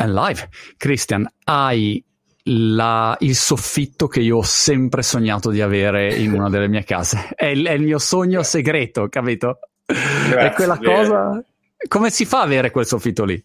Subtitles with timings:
[0.00, 0.48] And live.
[0.78, 2.02] Christian, hai
[2.44, 7.28] la, il soffitto che io ho sempre sognato di avere in una delle mie case.
[7.34, 9.58] È il, è il mio sogno segreto, capito?
[9.84, 11.44] Grazie, è quella cosa.
[11.86, 13.44] Come si fa a avere quel soffitto lì?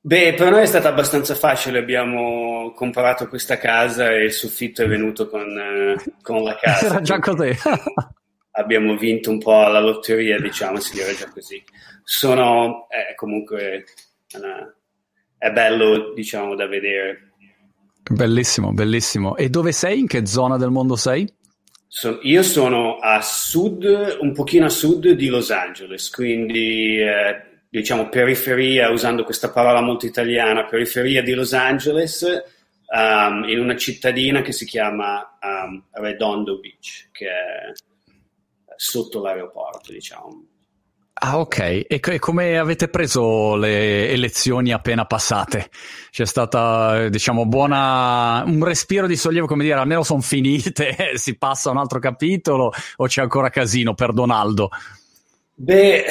[0.00, 1.78] Beh, per noi è stato abbastanza facile.
[1.78, 6.86] Abbiamo comprato questa casa e il soffitto è venuto con, eh, con la casa.
[6.86, 7.50] Era già così.
[8.52, 11.62] abbiamo vinto un po' la lotteria, diciamo, si dirà già così.
[12.02, 13.84] Sono eh, comunque
[14.34, 14.74] una,
[15.38, 17.32] è bello, diciamo, da vedere.
[18.10, 19.36] Bellissimo, bellissimo.
[19.36, 20.00] E dove sei?
[20.00, 21.28] In che zona del mondo sei?
[21.88, 28.08] So, io sono a sud, un pochino a sud di Los Angeles, quindi eh, diciamo
[28.08, 32.22] periferia, usando questa parola molto italiana, periferia di Los Angeles,
[32.88, 37.72] um, in una cittadina che si chiama um, Redondo Beach, che è
[38.76, 40.44] sotto l'aeroporto, diciamo.
[41.28, 41.58] Ah, ok.
[41.58, 45.70] E, e, come avete preso le elezioni appena passate?
[46.12, 51.68] C'è stata, diciamo, buona, un respiro di sollievo, come dire, almeno sono finite, si passa
[51.68, 54.70] a un altro capitolo o c'è ancora casino per Donaldo?
[55.52, 56.04] Beh,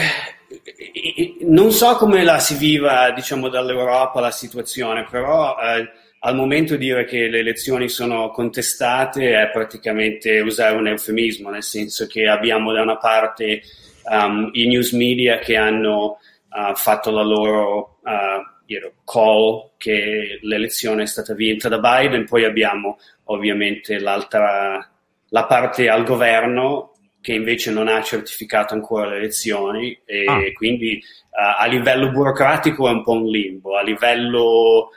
[1.44, 7.05] non so come la si viva, diciamo, dall'Europa la situazione, però eh, al momento dire
[7.05, 12.81] che le elezioni sono contestate è praticamente usare un eufemismo, nel senso che abbiamo da
[12.81, 13.61] una parte
[14.09, 16.17] um, i news media che hanno
[16.49, 22.25] uh, fatto la loro uh, you know, call che l'elezione è stata vinta da Biden,
[22.25, 24.89] poi abbiamo ovviamente l'altra
[25.29, 30.39] la parte al governo che invece non ha certificato ancora le elezioni e ah.
[30.53, 34.91] quindi uh, a livello burocratico è un po' un limbo, a livello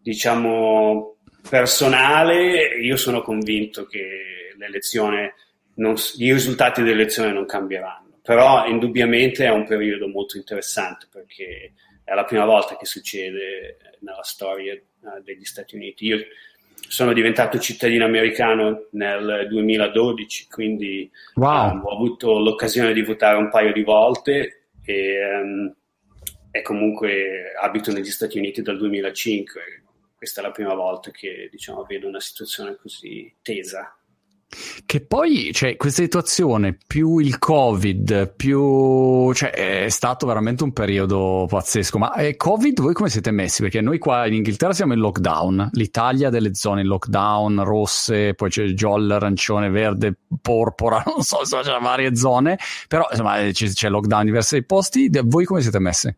[0.00, 1.16] diciamo
[1.48, 5.34] personale io sono convinto che l'elezione
[5.74, 12.12] non, i risultati dell'elezione non cambieranno però indubbiamente è un periodo molto interessante perché è
[12.12, 16.06] la prima volta che succede nella storia uh, degli Stati Uniti.
[16.06, 16.18] Io
[16.88, 21.70] sono diventato cittadino americano nel 2012, quindi wow.
[21.70, 25.72] um, ho avuto l'occasione di votare un paio di volte e, um,
[26.50, 29.60] e, comunque abito negli Stati Uniti dal 2005.
[30.16, 33.96] Questa è la prima volta che diciamo, vedo una situazione così tesa.
[34.86, 41.46] Che poi, cioè, questa situazione più il Covid, più, cioè, è stato veramente un periodo
[41.48, 41.98] pazzesco.
[41.98, 43.62] Ma eh, Covid, voi come siete messi?
[43.62, 48.48] Perché noi qua in Inghilterra siamo in lockdown, l'Italia delle zone in lockdown, rosse, poi
[48.48, 53.88] c'è giallo, arancione, verde, porpora, non so, insomma, c'è varie zone, però insomma c'è, c'è
[53.88, 55.10] lockdown in diversi posti.
[55.24, 56.14] Voi come siete messi?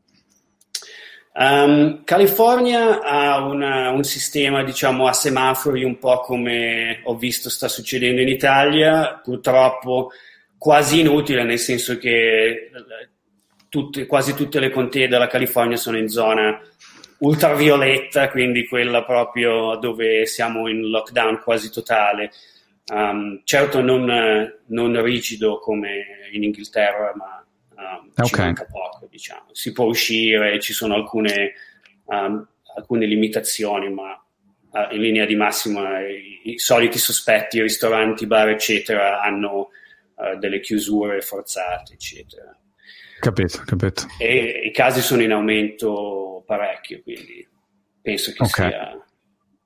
[1.41, 7.69] Um, California ha una, un sistema, diciamo, a semafori un po' come ho visto sta
[7.69, 10.11] succedendo in Italia, purtroppo
[10.59, 12.71] quasi inutile, nel senso che
[13.69, 16.61] tutte, quasi tutte le contee della California sono in zona
[17.19, 22.33] ultravioletta, quindi quella proprio dove siamo in lockdown quasi totale.
[22.93, 27.45] Um, certo non, non rigido come in Inghilterra, ma
[27.79, 28.27] um, okay.
[28.27, 29.47] ci manca poco, diciamo.
[29.53, 31.53] Si può uscire, ci sono alcune,
[32.07, 32.47] um,
[32.77, 34.13] alcune limitazioni, ma
[34.71, 39.71] uh, in linea di massima i, i, soliti sospetti, ristoranti, bar, eccetera, hanno
[40.15, 42.57] uh, delle chiusure forzate, eccetera.
[43.21, 44.07] Capito, capito.
[44.19, 47.47] E i casi sono in aumento parecchio, quindi
[48.01, 48.71] penso che okay.
[48.71, 49.08] sia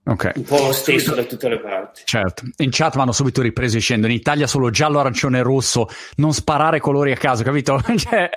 [0.04, 0.32] Okay.
[0.34, 2.02] Un po' lo stesso da tutte le parti.
[2.04, 2.42] Certo.
[2.56, 6.32] In chat mi hanno subito ripreso dicendo in Italia solo giallo, arancione e rosso, non
[6.32, 7.80] sparare colori a caso, capito?
[7.96, 8.28] cioè,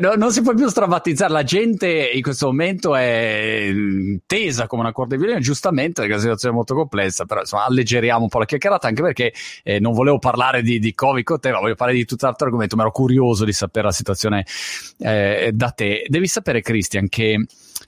[0.00, 1.32] no, non si può più strammatizzare.
[1.32, 3.72] La gente in questo momento è
[4.26, 7.64] tesa come una corda di violino, giustamente, perché la situazione è molto complessa, però insomma
[7.64, 9.32] alleggeriamo un po' la chiacchierata, anche perché
[9.64, 12.76] eh, non volevo parlare di, di, Covid con te, ma voglio parlare di tutt'altro argomento,
[12.76, 14.46] ma ero curioso di sapere la situazione
[15.00, 16.04] eh, da te.
[16.06, 17.44] Devi sapere, Christian, che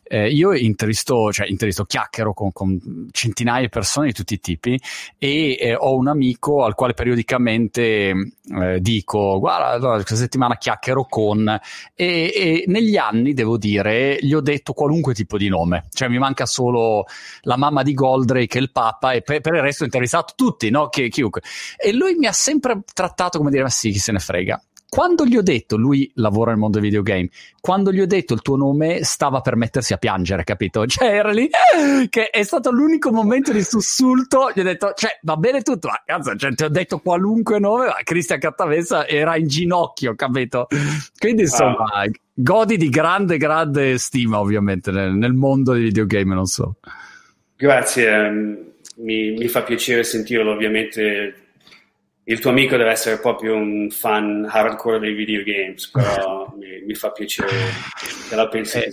[0.06, 4.78] eh, io intervisto, cioè intervisto, chiacchiero con, con, centinaia di persone di tutti i tipi
[5.18, 11.48] e eh, ho un amico al quale periodicamente eh, dico guarda questa settimana chiacchiero con
[11.48, 15.86] e, e, negli anni devo dire gli ho detto qualunque tipo di nome.
[15.90, 17.06] Cioè mi manca solo
[17.42, 20.68] la mamma di Goldrake e il Papa e per, per il resto ho intervistato tutti
[20.70, 20.88] no?
[20.88, 21.42] Chi, chiunque.
[21.76, 25.26] E lui mi ha sempre trattato come dire ma sì chi se ne frega quando
[25.26, 27.28] gli ho detto, lui lavora nel mondo dei videogame,
[27.60, 30.86] quando gli ho detto il tuo nome stava per mettersi a piangere, capito?
[30.94, 31.48] Cioè era lì
[32.08, 36.00] che è stato l'unico momento di sussulto, gli ho detto, cioè va bene tutto, ma
[36.04, 40.68] cazzo, cioè, ti ho detto qualunque nome, ma Cristian Cattavessa era in ginocchio, capito?
[41.18, 42.08] Quindi insomma, ah.
[42.32, 46.76] godi di grande, grande stima ovviamente nel, nel mondo dei videogame, non so.
[47.56, 48.58] Grazie, ehm,
[48.96, 51.43] mi, mi fa piacere sentirlo ovviamente
[52.24, 57.10] il tuo amico deve essere proprio un fan hardcore dei videogames, però mi, mi, fa
[57.10, 57.50] piacere
[58.28, 58.84] che la pensi eh,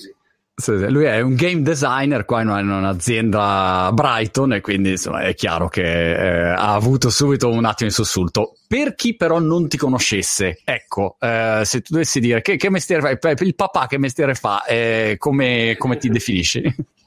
[0.56, 0.90] così.
[0.90, 6.12] lui è un game designer qua in un'azienda Brighton e quindi insomma, è chiaro che
[6.12, 8.58] eh, ha avuto subito un attimo di sussulto.
[8.68, 13.18] Per chi però non ti conoscesse, ecco, eh, se tu dovessi dire che, che, mestiere
[13.18, 16.62] fai, il papà che mestiere fa, eh, come, come ti definisci?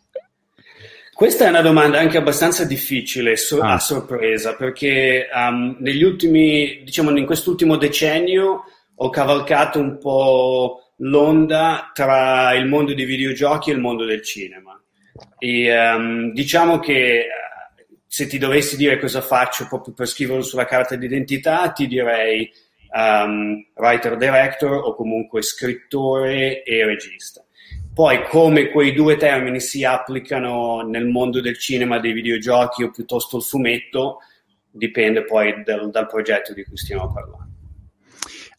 [1.14, 3.74] Questa è una domanda anche abbastanza difficile so- ah.
[3.74, 8.64] a sorpresa perché um, negli ultimi, diciamo in quest'ultimo decennio
[8.96, 14.76] ho cavalcato un po' l'onda tra il mondo dei videogiochi e il mondo del cinema.
[15.38, 17.26] E, um, diciamo che eh,
[18.08, 22.50] se ti dovessi dire cosa faccio proprio per scriverlo sulla carta d'identità, ti direi
[22.92, 27.43] um, writer director o comunque scrittore e regista.
[27.94, 33.36] Poi come quei due termini si applicano nel mondo del cinema, dei videogiochi o piuttosto
[33.36, 34.18] il fumetto,
[34.68, 37.52] dipende poi dal, dal progetto di cui stiamo parlando.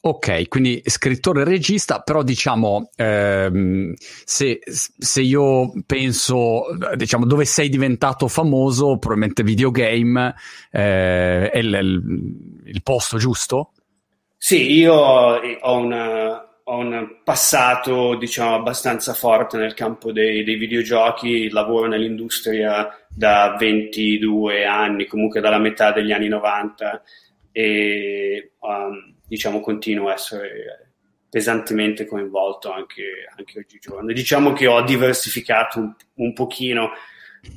[0.06, 6.66] Ok, quindi scrittore e regista, però diciamo, ehm, se, se, io penso,
[6.96, 10.36] diciamo, dove sei diventato famoso, probabilmente videogame
[10.72, 13.72] eh, è il, il, posto giusto?
[14.38, 21.50] Sì, io ho, una, ho un passato, diciamo, abbastanza forte nel campo dei, dei videogiochi,
[21.50, 27.02] lavoro nell'industria da 22 anni, comunque dalla metà degli anni 90
[27.52, 28.52] e...
[28.60, 30.92] Um, diciamo, continuo a essere
[31.30, 34.14] pesantemente coinvolto anche, anche oggigiorno.
[34.14, 36.92] Diciamo che ho diversificato un, un pochino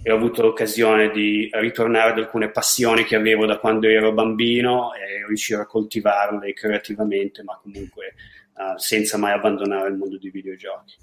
[0.03, 4.93] e ho avuto l'occasione di ritornare ad alcune passioni che avevo da quando ero bambino
[4.95, 8.15] e riuscire a coltivarle creativamente, ma comunque
[8.59, 10.97] uh, senza mai abbandonare il mondo dei videogiochi.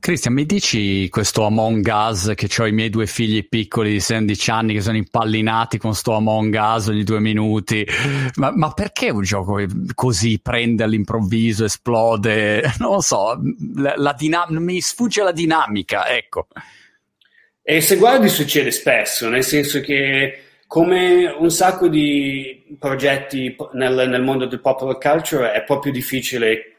[0.00, 4.50] Cristian, mi dici questo Among Us che ho i miei due figli piccoli di 16
[4.50, 7.86] anni che sono impallinati con sto Among Us ogni due minuti,
[8.34, 9.64] ma, ma perché un gioco
[9.94, 12.70] così prende all'improvviso, esplode?
[12.82, 13.40] Non lo so,
[13.76, 16.48] la, la dinam- mi sfugge la dinamica, ecco.
[17.62, 24.22] E se guardi succede spesso, nel senso che come un sacco di progetti nel, nel
[24.22, 26.71] mondo del popular culture è proprio difficile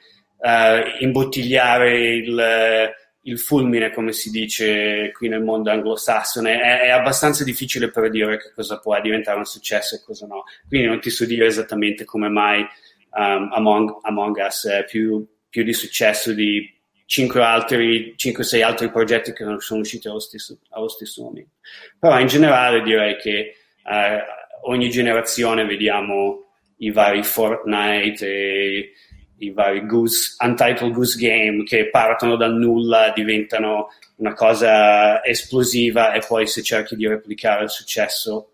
[0.44, 6.60] uh, imbottigliare il, il, fulmine, come si dice qui nel mondo anglosassone.
[6.60, 10.44] È, è, abbastanza difficile predire che cosa può diventare un successo e cosa no.
[10.68, 15.64] Quindi non ti so dire esattamente come mai um, Among, Among, Us è più, più
[15.64, 16.70] di successo di
[17.06, 21.52] 5 altri, 5-6 altri progetti che non sono usciti allo stesso, allo stesso momento.
[21.98, 23.56] Però in generale direi che
[23.86, 26.42] uh, ogni generazione vediamo
[26.78, 28.94] i vari Fortnite e
[29.38, 33.88] i vari Goose, Untitled Goose Game che partono dal nulla, diventano
[34.18, 38.54] una cosa esplosiva e poi se cerchi di replicare il successo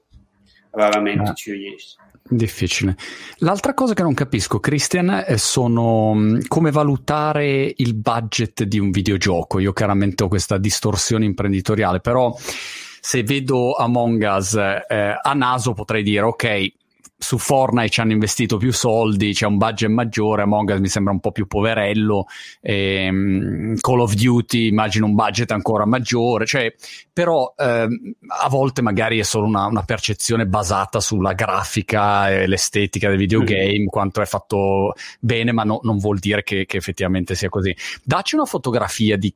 [0.71, 1.33] raramente ah.
[1.33, 1.95] ci riesci.
[2.31, 2.95] Difficile.
[3.37, 9.57] L'altra cosa che non capisco, Christian, sono mm, come valutare il budget di un videogioco.
[9.57, 12.35] Io chiaramente ho questa distorsione imprenditoriale, però
[13.01, 16.73] se vedo Among Us eh, a naso potrei dire ok,
[17.21, 21.11] su Fortnite ci hanno investito più soldi, c'è un budget maggiore, Among Us mi sembra
[21.11, 22.27] un po' più poverello,
[22.61, 26.73] ehm, Call of Duty immagino un budget ancora maggiore, cioè,
[27.11, 33.09] però ehm, a volte magari è solo una, una, percezione basata sulla grafica e l'estetica
[33.09, 33.87] del videogame, mm.
[33.87, 37.75] quanto è fatto bene, ma no, non vuol dire che, che effettivamente sia così.
[38.01, 39.33] Dacci una fotografia di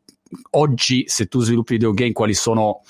[0.51, 2.81] oggi, se tu sviluppi videogame, quali sono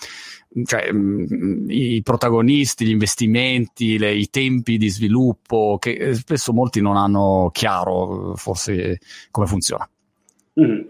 [0.65, 6.53] cioè, mh, mm, i protagonisti, gli investimenti, le, i tempi di sviluppo, che eh, spesso
[6.53, 8.99] molti non hanno chiaro forse
[9.31, 9.89] come funziona.
[10.59, 10.81] Mm.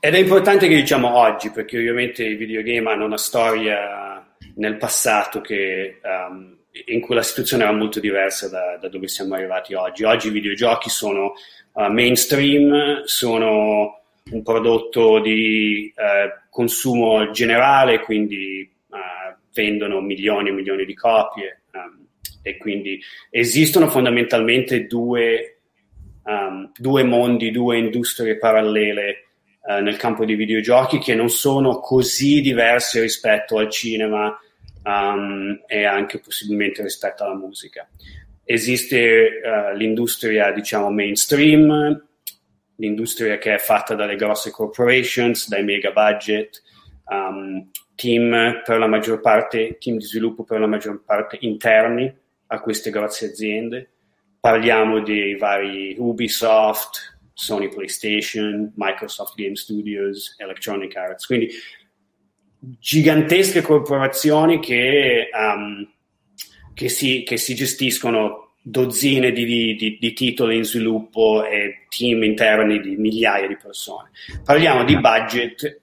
[0.00, 4.22] Ed è importante che diciamo oggi, perché ovviamente i videogame hanno una storia
[4.56, 9.34] nel passato che, um, in cui la situazione era molto diversa da, da, dove siamo
[9.34, 10.04] arrivati oggi.
[10.04, 11.32] Oggi i videogiochi sono
[11.72, 20.84] uh, mainstream, sono un prodotto di uh, consumo generale, quindi uh, vendono milioni e milioni
[20.86, 22.06] di copie um,
[22.42, 23.00] e quindi
[23.30, 25.60] esistono fondamentalmente due,
[26.24, 29.26] um, due mondi, due industrie parallele
[29.62, 34.34] uh, nel campo dei videogiochi che non sono così diverse rispetto al cinema
[34.84, 37.86] um, e anche possibilmente rispetto alla musica.
[38.42, 42.02] Esiste uh, l'industria, diciamo, mainstream,
[42.76, 46.62] l'industria che è fatta dalle grosse corporations, dai mega budget,
[47.06, 52.12] um, team per la maggior parte, team di sviluppo per la maggior parte interni
[52.48, 53.90] a queste grosse aziende.
[54.40, 61.50] Parliamo dei vari Ubisoft, Sony PlayStation, Microsoft Game Studios, Electronic Arts, quindi
[62.58, 65.86] gigantesche corporazioni che, um,
[66.72, 69.44] che, si, che si gestiscono dozzine di,
[69.76, 74.08] di, di, titoli in sviluppo e team interni di migliaia di persone.
[74.42, 75.82] Parliamo di budget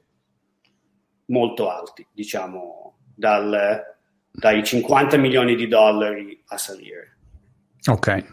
[1.28, 3.84] molto alti, diciamo dal,
[4.32, 7.18] dai 50 milioni di dollari a salire.
[7.86, 8.26] Ok.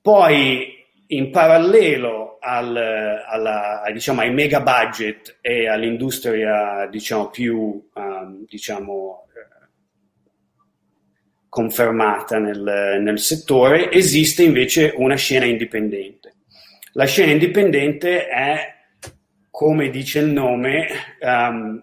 [0.00, 9.25] Poi in parallelo al, alla, diciamo, ai mega budget e all'industria diciamo, più um, diciamo,
[11.56, 16.34] confermata nel, nel, settore, esiste invece una scena indipendente.
[16.92, 18.74] La scena indipendente è,
[19.50, 20.86] come dice il nome,
[21.18, 21.82] um,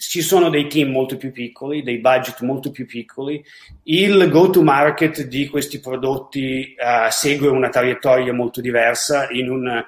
[0.00, 3.44] ci sono dei team molto più piccoli, dei budget molto più piccoli,
[3.82, 9.84] il go-to-market di questi prodotti uh, segue una traiettoria molto diversa in, un,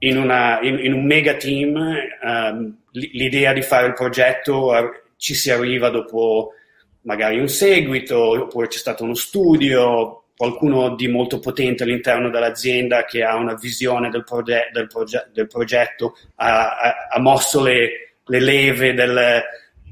[0.00, 1.74] in, una, in, in un mega team,
[2.22, 6.52] um, l'idea di fare il progetto uh, ci si arriva dopo
[7.02, 13.24] magari un seguito, oppure c'è stato uno studio, qualcuno di molto potente all'interno dell'azienda che
[13.24, 18.40] ha una visione del, proge- del, proge- del progetto, ha, ha, ha mosso le le
[18.40, 19.42] leve del,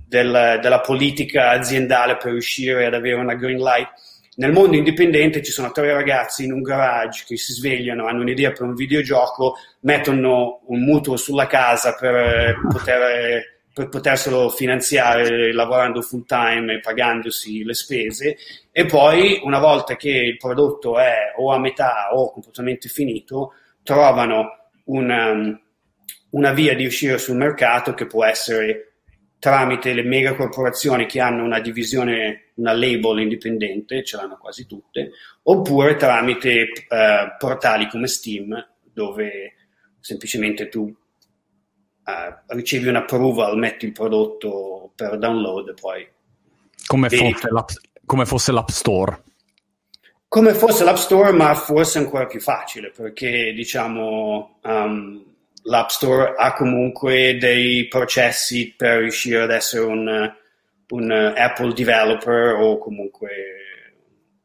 [0.09, 3.89] del, della politica aziendale per riuscire ad avere una green light.
[4.37, 8.53] Nel mondo indipendente ci sono tre ragazzi in un garage che si svegliano, hanno un'idea
[8.53, 16.25] per un videogioco, mettono un mutuo sulla casa per, poter, per poterselo finanziare lavorando full
[16.25, 18.39] time e pagandosi le spese.
[18.73, 23.53] E poi una volta che il prodotto è o a metà o completamente finito,
[23.83, 25.61] trovano un,
[26.31, 28.95] una via di uscire sul mercato che può essere
[29.39, 35.11] tramite le mega corporazioni che hanno una divisione, una label indipendente, ce l'hanno quasi tutte,
[35.43, 38.57] oppure tramite eh, portali come Steam,
[38.91, 39.55] dove
[40.01, 40.91] semplicemente tu
[42.07, 46.09] eh, ricevi un approval, metti il prodotto per download e poi...
[46.87, 47.49] Come fosse,
[48.05, 49.23] come fosse l'App Store.
[50.29, 54.59] Come fosse l'App Store, ma forse ancora più facile, perché diciamo...
[54.63, 55.25] Um,
[55.67, 60.33] l'App Store ha comunque dei processi per riuscire ad essere un,
[60.89, 63.29] un Apple developer o comunque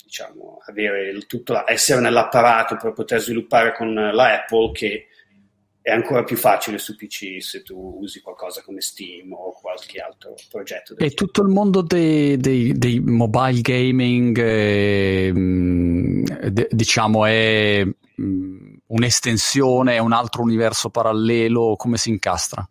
[0.04, 5.08] diciamo avere tutto, essere nell'apparato per poter sviluppare con la Apple che
[5.84, 10.36] è ancora più facile su PC se tu usi qualcosa come Steam o qualche altro
[10.50, 10.96] progetto.
[10.98, 15.34] E tutto il mondo dei, dei, dei mobile gaming, eh,
[16.70, 21.76] diciamo, è mh, un'estensione, è un altro universo parallelo?
[21.78, 22.64] Come si incastra?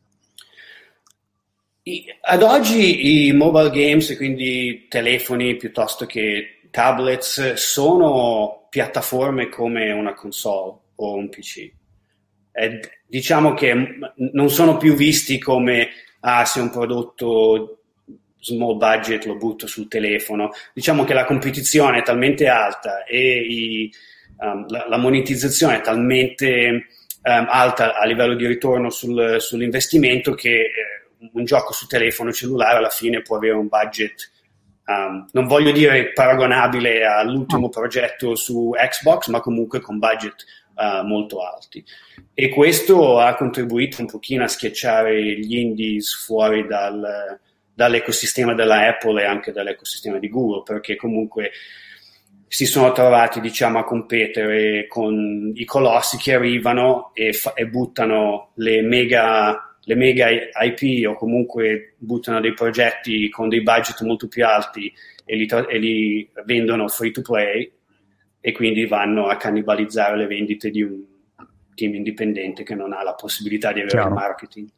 [1.82, 10.14] I, ad oggi i mobile games, quindi telefoni piuttosto che tablets, sono piattaforme come una
[10.14, 11.72] console o un PC.
[13.10, 13.98] Diciamo che
[14.32, 15.88] non sono più visti come
[16.20, 17.80] ah, se un prodotto
[18.38, 20.50] small budget lo butto sul telefono.
[20.72, 23.92] Diciamo che la competizione è talmente alta e i,
[24.38, 26.86] um, la, la, monetizzazione è talmente
[27.22, 32.78] um, alta a livello di ritorno sul, sull'investimento che eh, un gioco su telefono cellulare
[32.78, 34.30] alla fine può avere un budget
[34.90, 40.44] Um, non voglio dire paragonabile all'ultimo progetto su Xbox, ma comunque con budget
[40.80, 41.84] uh, molto alti.
[42.32, 47.38] E questo ha contribuito un pochino a schiacciare gli indies fuori dal,
[47.74, 51.50] dall'ecosistema della Apple e anche dall'ecosistema di Google, perché comunque
[52.46, 58.50] si sono trovati diciamo, a competere con i colossi che arrivano e, fa- e buttano
[58.54, 64.44] le mega, le mega, IP o comunque buttano dei progetti con dei budget molto più
[64.44, 64.92] alti
[65.24, 67.70] e li, tra- e li vendono free to play
[68.40, 71.04] e quindi vanno a cannibalizzare le vendite di un
[71.74, 74.14] team indipendente che non ha la possibilità di avere Chiaro.
[74.14, 74.68] marketing.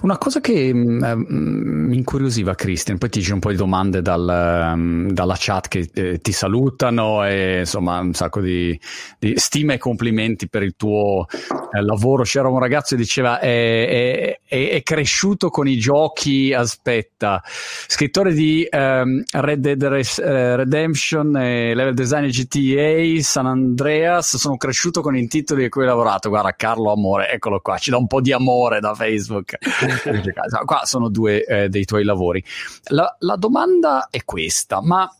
[0.00, 4.00] Una cosa che mm, eh, mi incuriosiva, Christian, poi ti giro un po' di domande
[4.00, 8.78] dal, mm, dalla chat che eh, ti salutano e insomma un sacco di,
[9.18, 12.22] di stime e complimenti per il tuo eh, lavoro.
[12.22, 18.66] C'era un ragazzo che diceva è, è, è, cresciuto con i giochi, aspetta, scrittore di
[18.70, 25.26] um, Red Dead Res- eh, Redemption, Level Design GTA, San Andreas, sono cresciuto con i
[25.26, 26.30] titoli di cui hai lavorato.
[26.30, 29.57] Guarda Carlo Amore, eccolo qua, ci dà un po' di amore da Facebook.
[30.64, 32.42] Qua sono due eh, dei tuoi lavori.
[32.86, 35.10] La, la domanda è questa, ma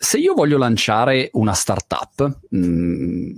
[0.00, 3.30] se io voglio lanciare una startup, mm,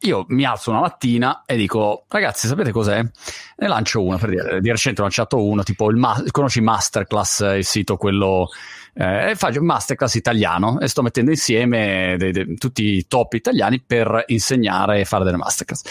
[0.00, 3.00] io mi alzo una mattina e dico, ragazzi, sapete cos'è?
[3.00, 7.40] Ne lancio una, per dire, di recente ho lanciato uno, tipo il ma- conosci Masterclass,
[7.56, 8.48] il sito quello
[8.94, 14.24] eh, faccio masterclass italiano e sto mettendo insieme de, de, tutti i top italiani per
[14.26, 15.82] insegnare e fare delle masterclass.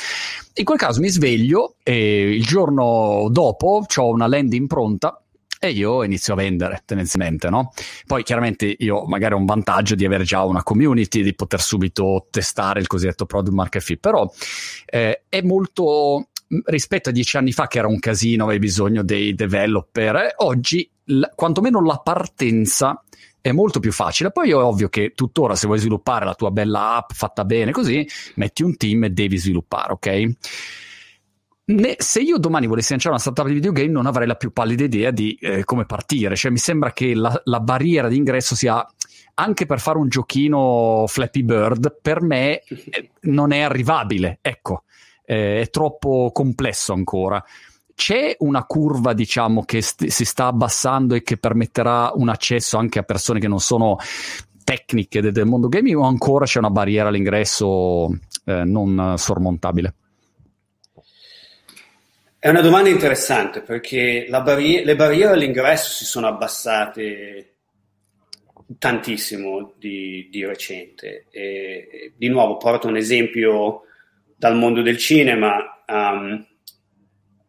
[0.56, 5.22] In quel caso mi sveglio e il giorno dopo ho una landing pronta
[5.62, 7.74] e io inizio a vendere tendenzialmente, no?
[8.08, 12.28] Poi chiaramente io magari ho un vantaggio di avere già una community, di poter subito
[12.30, 14.32] testare il cosiddetto product market fit, però
[14.86, 16.30] eh, è molto
[16.66, 21.24] rispetto a dieci anni fa che era un casino, avevi bisogno dei developer, oggi l-
[21.36, 23.04] quantomeno la partenza
[23.42, 24.32] è molto più facile.
[24.32, 28.08] Poi è ovvio che tuttora se vuoi sviluppare la tua bella app fatta bene così,
[28.36, 30.30] metti un team e devi sviluppare, ok?
[31.70, 34.86] Ne, se io domani volessi lanciare una startup di videogame non avrei la più pallida
[34.86, 38.84] idea di eh, come partire, cioè mi sembra che la, la barriera d'ingresso sia
[39.36, 44.84] anche per fare un giochino Flappy Bird, per me eh, non è arrivabile, ecco,
[45.30, 47.44] eh, è troppo complesso ancora.
[47.94, 52.98] C'è una curva, diciamo, che st- si sta abbassando e che permetterà un accesso anche
[52.98, 53.98] a persone che non sono
[54.64, 58.10] tecniche del, mondo gaming o ancora c'è una barriera all'ingresso
[58.46, 59.94] eh, non sormontabile?
[62.40, 67.54] È una domanda interessante perché barri- le barriere all'ingresso si sono abbassate
[68.80, 71.26] tantissimo di, di recente.
[71.30, 73.84] E, di nuovo porto un esempio
[74.40, 75.84] dal mondo del cinema.
[75.86, 76.48] Um,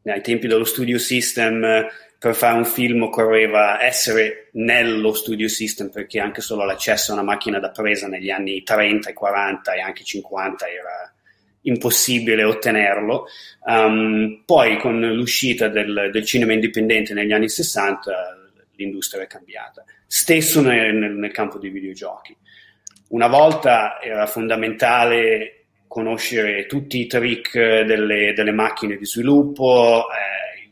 [0.04, 1.86] ai tempi dello studio system
[2.18, 7.22] per fare un film occorreva essere nello studio system perché anche solo l'accesso a una
[7.22, 11.14] macchina da presa negli anni 30 e 40 e anche 50 era
[11.62, 13.26] impossibile ottenerlo.
[13.64, 18.12] Um, poi con l'uscita del, del, cinema indipendente negli anni 60
[18.76, 19.84] l'industria è cambiata.
[20.06, 22.36] Stesso nel, nel campo dei videogiochi.
[23.10, 25.59] Una volta era fondamentale
[25.90, 30.70] conoscere tutti i trick delle, delle macchine di sviluppo, eh,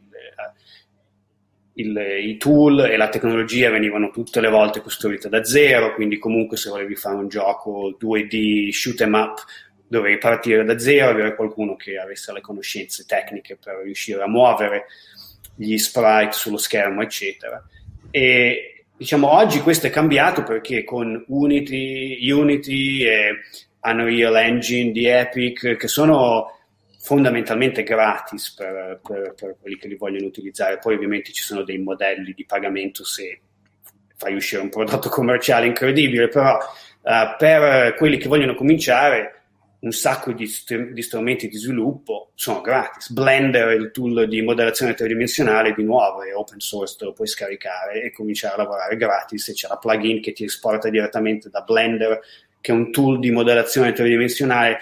[1.75, 6.19] il, il, i tool e la tecnologia venivano tutte le volte costruite da zero, quindi
[6.19, 9.45] comunque se volevi fare un gioco 2D shoot 'em up
[9.89, 14.85] dovevi partire da zero, avere qualcuno che avesse le conoscenze tecniche per riuscire a muovere
[15.57, 17.61] gli sprite sullo schermo, eccetera.
[18.13, 23.41] E diciamo oggi questo è cambiato perché con Unity, Unity e
[23.83, 26.53] Unreal Engine di Epic, che sono
[27.01, 31.79] fondamentalmente gratis per, per, per quelli che li vogliono utilizzare, poi ovviamente ci sono dei
[31.79, 33.41] modelli di pagamento se
[34.17, 39.39] fai uscire un prodotto commerciale incredibile, però uh, per quelli che vogliono cominciare
[39.81, 43.13] un sacco di, st- di, strumenti di sviluppo sono gratis.
[43.13, 48.03] Blender, il tool di modellazione tridimensionale, di nuovo è open source, te lo puoi scaricare
[48.03, 49.49] e cominciare a lavorare gratis.
[49.49, 52.19] E c'è la plugin che ti esporta direttamente da Blender,
[52.61, 54.79] che è un tool di modellazione tridimensionale,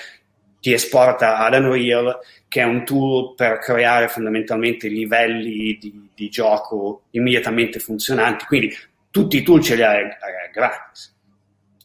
[0.61, 7.05] ti esporta ad Unreal, che è un tool per creare fondamentalmente livelli di, di gioco
[7.11, 8.47] immediatamente funzionanti.
[8.47, 8.75] Quindi
[9.11, 10.05] tutti i tool ce li hai
[10.53, 11.15] gratis.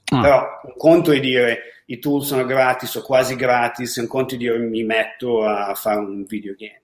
[0.06, 0.21] Ah.
[0.21, 4.45] Però un conto è dire i tool sono gratis o quasi gratis, un conto di
[4.45, 6.82] io mi metto a fare un videogame.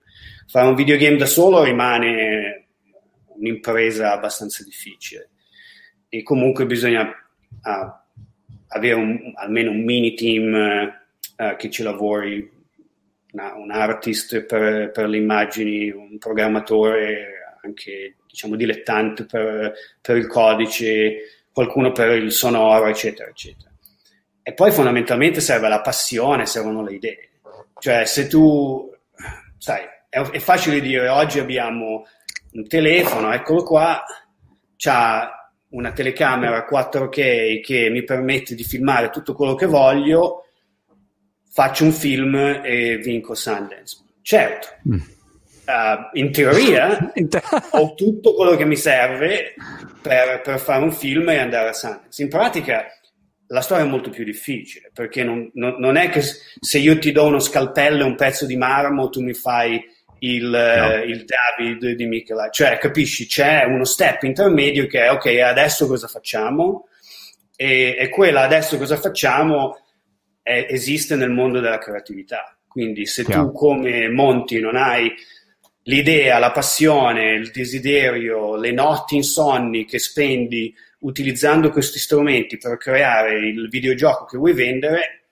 [0.47, 2.67] Fare un videogame da solo rimane
[3.37, 5.29] un'impresa abbastanza difficile
[6.09, 7.91] e comunque bisogna uh,
[8.69, 10.93] avere un, almeno un mini team
[11.37, 12.49] uh, che ci lavori,
[13.31, 20.27] una, un artist per, per, le immagini, un programmatore anche diciamo dilettante per, per il
[20.27, 23.71] codice, qualcuno per il sonoro, eccetera, eccetera.
[24.43, 27.29] E poi fondamentalmente serve la passione, servono le idee.
[27.79, 28.89] Cioè, se tu,
[29.57, 32.05] sai, è, è facile dire oggi abbiamo
[32.53, 34.03] un telefono, eccolo qua,
[34.77, 35.36] c'ha
[35.69, 40.45] una telecamera 4K che mi permette di filmare tutto quello che voglio,
[41.49, 44.03] faccio un film e vinco Sundance.
[44.21, 44.93] Certo, mm.
[44.93, 47.11] uh, in teoria
[47.71, 49.53] ho tutto quello che mi serve
[50.01, 52.21] per, per, fare un film e andare a Sundance.
[52.21, 52.85] In pratica
[53.47, 57.11] la storia è molto più difficile, perché non, non, non, è che se io ti
[57.11, 59.81] do uno scalpello e un pezzo di marmo, tu mi fai
[60.19, 60.91] il, no.
[60.91, 62.69] eh, il David di Michelangelo.
[62.69, 66.87] Cioè, capisci, c'è uno step intermedio che è, ok, adesso cosa facciamo?
[67.55, 69.79] E, e quella adesso cosa facciamo
[70.41, 72.57] è, esiste nel mondo della creatività.
[72.67, 73.47] Quindi se Chiaro.
[73.47, 75.11] tu come Monti non hai
[75.83, 83.47] l'idea, la passione, il desiderio, le notti insonni che spendi utilizzando questi strumenti per creare
[83.47, 85.29] il videogioco che vuoi vendere,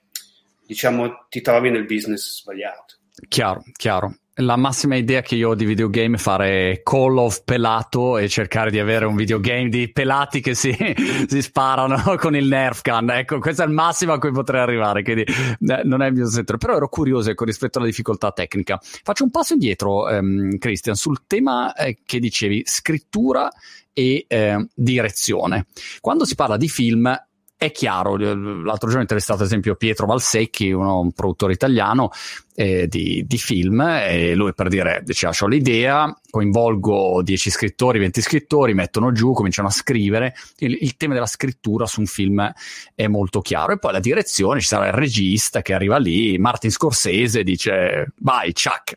[0.66, 2.96] diciamo, ti trovi nel business sbagliato.
[3.28, 4.16] Chiaro, chiaro.
[4.40, 8.70] La massima idea che io ho di videogame è fare Call of Pelato e cercare
[8.70, 10.76] di avere un videogame di pelati che si,
[11.26, 13.08] si sparano con il Nerf gun.
[13.12, 16.28] Ecco, questo è il massimo a cui potrei arrivare, quindi eh, non è il mio
[16.28, 16.58] settore.
[16.58, 18.78] Però ero curioso ecco, rispetto alla difficoltà tecnica.
[18.82, 23.50] Faccio un passo indietro, ehm, Christian, sul tema eh, che dicevi, scrittura
[23.94, 25.64] e eh, direzione.
[26.02, 27.10] Quando si parla di film
[27.56, 32.10] è chiaro, l'altro giorno ho intervistato ad esempio Pietro Valsecchi, uno, un produttore italiano,
[32.56, 38.22] eh, di, di, film e lui per dire, diceva, ho l'idea, coinvolgo 10 scrittori, 20
[38.22, 42.50] scrittori, mettono giù, cominciano a scrivere, il, il, tema della scrittura su un film
[42.94, 46.70] è molto chiaro e poi la direzione, ci sarà il regista che arriva lì, Martin
[46.70, 48.96] Scorsese dice vai Chuck,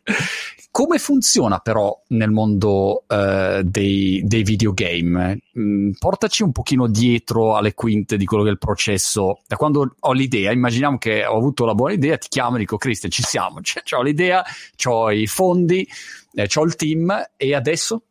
[0.72, 5.40] come funziona però nel mondo uh, dei, dei, videogame?
[5.58, 9.40] Mm, portaci un pochino dietro alle quinte di quello che è il processo.
[9.48, 12.76] Da quando ho l'idea, immaginiamo che ho avuto la buona idea, ti chiamo e dico
[12.76, 14.44] Cristian, ci siamo, cioè, ho l'idea,
[14.84, 15.86] ho i fondi,
[16.34, 18.02] eh, ho il team e adesso?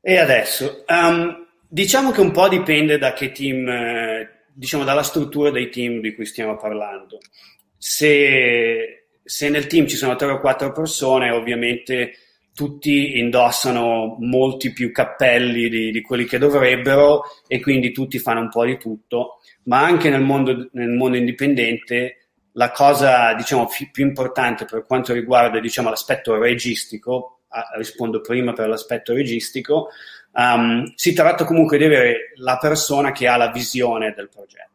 [0.00, 0.84] E adesso?
[0.88, 6.00] Um, diciamo che un po' dipende da che team, eh, diciamo dalla struttura dei team
[6.00, 7.18] di cui stiamo parlando.
[7.78, 12.18] Se se nel team ci sono tre o quattro persone, ovviamente
[12.54, 18.50] tutti indossano molti più cappelli di, di, quelli che dovrebbero e quindi tutti fanno un
[18.50, 22.23] po' di tutto, ma anche nel mondo, nel mondo indipendente
[22.56, 28.68] la cosa diciamo, più, importante per quanto riguarda diciamo, l'aspetto registico, ah, rispondo prima per
[28.68, 29.90] l'aspetto registico,
[30.32, 34.72] um, si tratta comunque di avere la persona che ha la visione del progetto.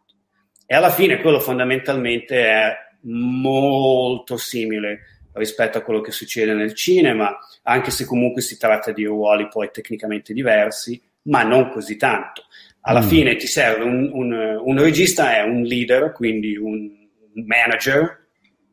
[0.66, 5.00] E alla fine quello fondamentalmente è molto simile
[5.34, 9.70] rispetto a quello che succede nel cinema, anche se comunque si tratta di ruoli poi
[9.72, 12.44] tecnicamente diversi, ma non così tanto.
[12.82, 13.08] Alla mm.
[13.08, 16.99] fine ti serve un, un, un, regista, è un leader, quindi un
[17.46, 18.28] manager,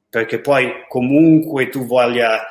[0.09, 2.47] perché poi comunque tu voglia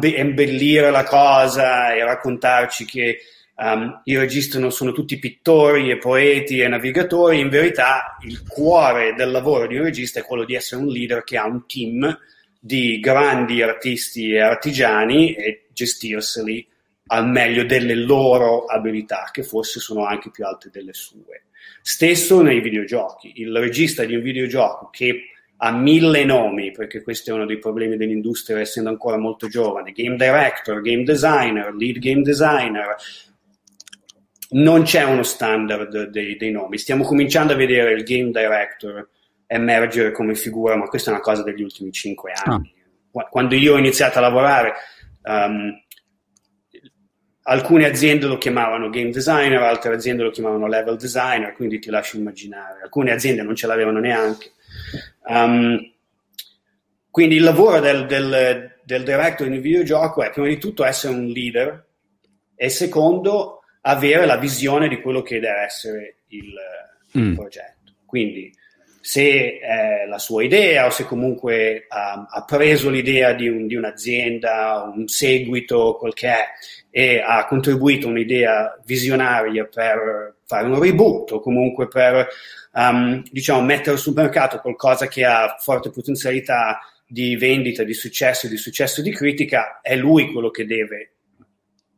[0.00, 3.18] embellire la cosa e raccontarci che
[3.58, 9.14] Um, I registi non sono tutti pittori e poeti e navigatori, in verità il cuore
[9.14, 12.18] del lavoro di un regista è quello di essere un leader che ha un team
[12.60, 16.68] di grandi artisti e artigiani e gestirseli
[17.06, 21.45] al meglio delle loro abilità, che forse sono anche più alte delle sue.
[21.88, 25.26] Stesso nei videogiochi, il regista di un videogioco che
[25.58, 30.16] ha mille nomi, perché questo è uno dei problemi dell'industria essendo ancora molto giovane, game
[30.16, 32.96] director, game designer, lead game designer,
[34.48, 36.76] non c'è uno standard dei, dei, nomi.
[36.76, 39.08] Stiamo cominciando a vedere il game director
[39.46, 42.74] emergere come figura, ma questa è una cosa degli ultimi cinque anni.
[43.12, 43.28] Ah.
[43.30, 44.72] Quando io ho iniziato a lavorare,
[45.22, 45.72] um,
[47.48, 52.16] alcune aziende lo chiamavano game designer, altre aziende lo chiamavano level designer, quindi ti lascio
[52.16, 52.82] immaginare.
[52.82, 54.52] Alcune aziende non ce l'avevano neanche.
[55.28, 55.92] Um,
[57.10, 61.14] quindi il lavoro del, del, del director in un videogioco è prima di tutto essere
[61.14, 61.84] un leader
[62.54, 66.52] e secondo avere la visione di quello che deve essere il,
[67.16, 67.34] mm.
[67.34, 67.94] progetto.
[68.04, 68.52] Quindi
[69.00, 73.76] se è la sua idea o se comunque ha, ha preso l'idea di, un, di,
[73.76, 76.44] un'azienda, un seguito, quel che è,
[76.98, 82.26] e ha contribuito un'idea visionaria per fare un reboot o comunque per
[82.72, 88.56] um, diciamo, mettere sul mercato qualcosa che ha forte potenzialità di vendita, di successo, di
[88.56, 91.16] successo di critica, è lui quello che deve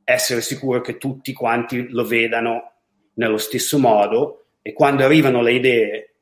[0.03, 2.73] essere sicuro che tutti quanti lo vedano
[3.15, 6.15] nello stesso modo e quando arrivano le idee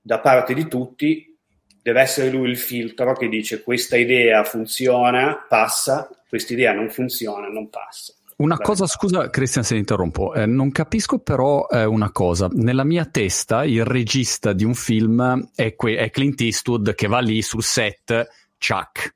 [0.00, 1.38] da parte di tutti
[1.80, 7.46] deve essere lui il filtro che dice questa idea funziona, passa, questa idea non funziona,
[7.46, 8.12] non passa.
[8.36, 13.04] Una cosa, scusa Cristian se interrompo, eh, non capisco però eh, una cosa, nella mia
[13.04, 17.62] testa il regista di un film è, que- è Clint Eastwood che va lì sul
[17.62, 18.26] set,
[18.58, 19.14] Chuck,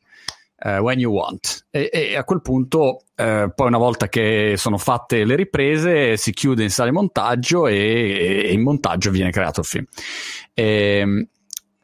[0.64, 1.66] uh, when you want.
[1.70, 6.32] E, e, a quel punto, uh, poi una volta che sono fatte le riprese, si
[6.32, 9.86] chiude in sala di montaggio e, e in montaggio viene creato il film.
[10.54, 10.64] E,
[10.98, 11.28] ehm,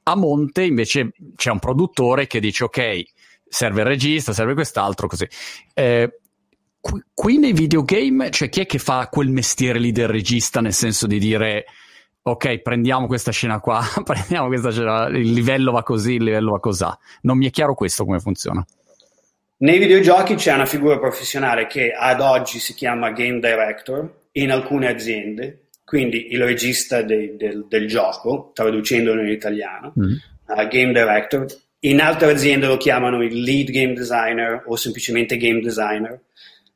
[0.05, 3.03] a monte invece c'è un produttore che dice ok,
[3.49, 5.27] serve il regista, serve quest'altro, così.
[5.73, 6.21] Eh,
[6.85, 10.75] qui, qui nei videogame, cioè chi è che fa quel mestiere lì del regista, nel
[10.75, 11.65] senso di dire
[12.21, 16.61] ok, prendiamo questa scena qua, prendiamo questa scena, il livello va così, il livello va
[16.61, 16.85] così.
[17.23, 18.65] Non mi è chiaro questo come funziona.
[19.57, 24.89] Nei videogiochi c'è una figura professionale che ad oggi si chiama Game Director in alcune
[24.89, 30.13] aziende, quindi il regista de, de, del gioco, traducendolo in italiano, mm.
[30.49, 31.47] uh, Game Director.
[31.81, 36.19] In altre aziende lo chiamano il Lead Game Designer o semplicemente Game Designer,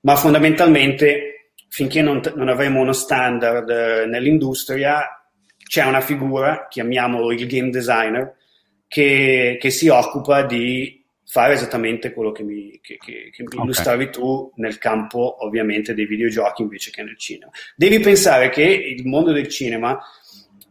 [0.01, 5.19] ma fondamentalmente finché non, non avremo uno standard uh, nell'industria
[5.69, 8.35] c'è una figura, chiamiamolo il game designer,
[8.89, 13.63] che, che si occupa di fare esattamente quello che mi, che, che, che okay.
[13.63, 17.53] illustravi tu nel campo ovviamente dei videogiochi invece che nel cinema.
[17.77, 20.01] Devi pensare che il mondo del cinema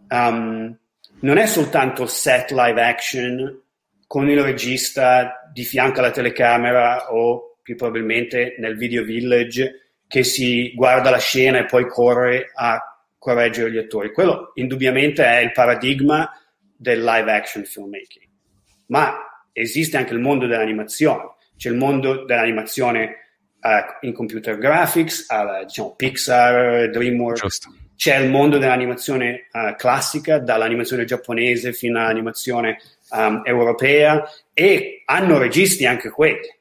[0.09, 0.75] um,
[1.19, 3.61] non è soltanto set live action
[4.07, 10.71] con il regista di fianco alla telecamera o più probabilmente nel video village che si
[10.73, 12.81] guarda la scena e poi corre a
[13.17, 14.13] correggere gli attori.
[14.13, 16.31] Quello indubbiamente è il paradigma
[16.77, 18.25] del live action filmmaking.
[18.87, 19.17] ma
[19.51, 21.31] esiste anche il mondo dell'animazione.
[21.57, 23.15] C'è il mondo dell'animazione
[23.59, 27.41] uh, in computer graphics, alla, diciamo Pixar, DreamWorks.
[27.41, 27.75] Giusto.
[27.97, 32.77] C'è il mondo dell'animazione uh, classica, dall'animazione giapponese fino all'animazione
[33.09, 36.55] um, europea, e hanno registi anche quelli.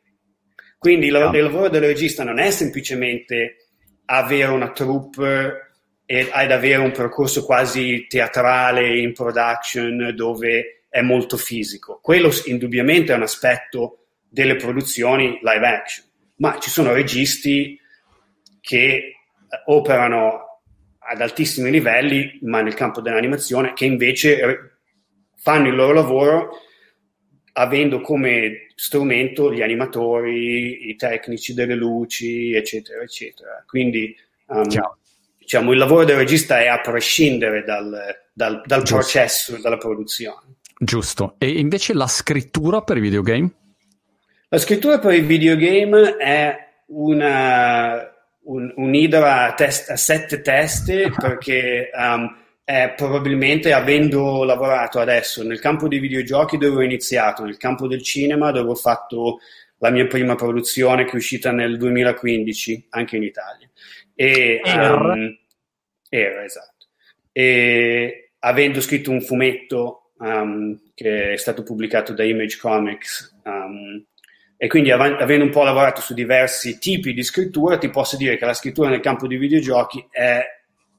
[0.87, 3.57] Quindi il, il lavoro del regista non è semplicemente
[4.05, 5.73] avere una troupe
[6.07, 11.99] e ad avere un percorso quasi teatrale in production dove è molto fisico.
[12.01, 17.77] Quello indubbiamente è un aspetto delle produzioni live action, ma ci sono registi
[18.61, 19.13] che eh,
[19.65, 20.61] operano
[20.99, 24.79] ad altissimi livelli, ma nel campo dell'animazione, che invece
[25.35, 26.51] fanno il loro lavoro
[27.59, 33.65] avendo come strumento gli animatori, i tecnici delle luci, eccetera, eccetera.
[33.67, 34.15] Quindi
[34.49, 34.69] um,
[35.39, 40.57] diciamo, il lavoro del regista è a prescindere dal, dal, dal processo, dalla produzione.
[40.79, 41.37] Giusto.
[41.39, 43.51] E invece la scrittura per i videogame?
[44.49, 46.55] La scrittura per i videogame è
[46.89, 48.07] una,
[48.43, 52.37] un, un'idra a, test, a sette teste perché um,
[52.67, 58.03] è probabilmente avendo lavorato adesso nel campo dei videogiochi dove ho iniziato, nel campo del
[58.03, 59.39] cinema dove ho fatto
[59.79, 63.71] la mia prima produzione che è uscita nel 2015 anche in Italia
[64.17, 65.39] e, um,
[66.09, 66.87] era, esatto.
[67.31, 74.05] E avendo scritto un fumetto um, che è stato pubblicato da Image Comics um,
[74.57, 78.37] e quindi av- avendo un po' lavorato su diversi tipi di scrittura, ti posso dire
[78.37, 80.56] che la scrittura nel campo dei videogiochi è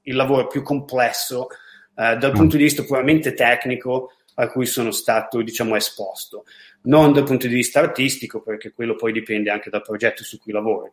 [0.08, 1.48] il lavoro più complesso
[1.96, 6.44] uh, dal punto di vista puramente tecnico a cui sono stato, diciamo, esposto.
[6.84, 10.52] Non dal punto di vista artistico, perché quello poi dipende anche dal progetto su cui
[10.52, 10.92] lavori,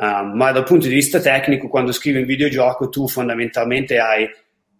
[0.00, 4.26] Um, ma dal punto di vista tecnico, quando scrivi un videogioco, tu fondamentalmente hai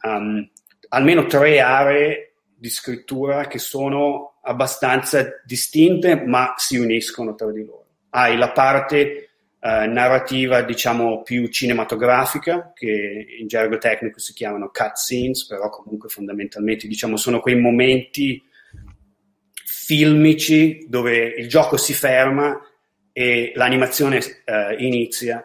[0.02, 0.48] um,
[0.88, 7.84] almeno tre aree di scrittura che sono abbastanza distinte, ma si uniscono tra di loro.
[8.10, 9.29] Hai la parte
[9.60, 16.88] uh, narrativa, diciamo, più cinematografica, che in gergo tecnico si chiamano cutscenes, però comunque fondamentalmente,
[16.88, 18.42] diciamo, sono quei momenti
[19.64, 22.58] filmici dove il gioco si ferma
[23.12, 25.44] e l'animazione eh, inizia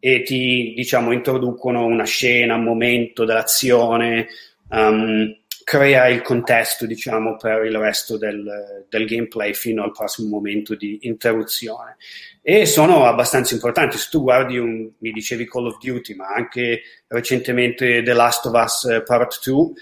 [0.00, 4.26] e ti diciamo introducono una scena, un momento dell'azione,
[4.68, 10.74] um, crea il contesto diciamo per il resto del, del, gameplay fino al prossimo momento
[10.74, 11.96] di interruzione
[12.46, 16.82] e sono abbastanza importanti se tu guardi un, mi dicevi Call of Duty ma anche
[17.06, 19.72] recentemente The Last of Us Part 2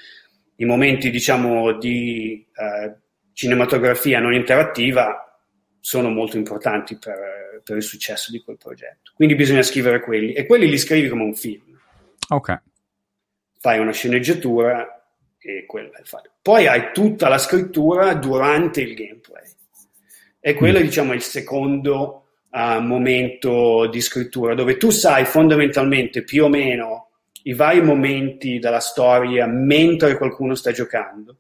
[0.57, 2.95] i momenti diciamo di uh,
[3.33, 5.41] cinematografia non interattiva
[5.81, 9.11] sono molto importanti per, per, il successo di quel progetto.
[9.17, 11.77] Quindi bisogna scrivere quelli e quelli li scrivi come un film.
[12.29, 12.63] Ok.
[13.59, 15.05] Fai una sceneggiatura
[15.39, 16.31] e quello è il fatto.
[16.41, 19.51] Poi hai tutta la scrittura durante il gameplay.
[20.39, 20.83] E quello mm.
[20.83, 22.22] diciamo è il secondo
[22.53, 27.09] uh, momento di scrittura dove tu sai fondamentalmente più o meno
[27.45, 31.39] i vari momenti della storia mentre qualcuno sta giocando.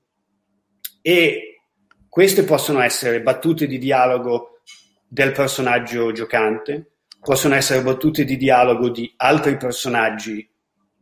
[1.00, 1.60] E
[2.08, 4.60] queste possono essere battute di dialogo
[5.06, 10.48] del personaggio giocante, possono essere battute di dialogo di altri personaggi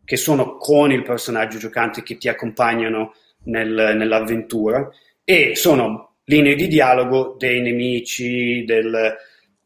[0.04, 4.88] che sono con il personaggio giocante che ti accompagnano nel, nell'avventura
[5.24, 9.16] e sono linee di dialogo dei nemici, del,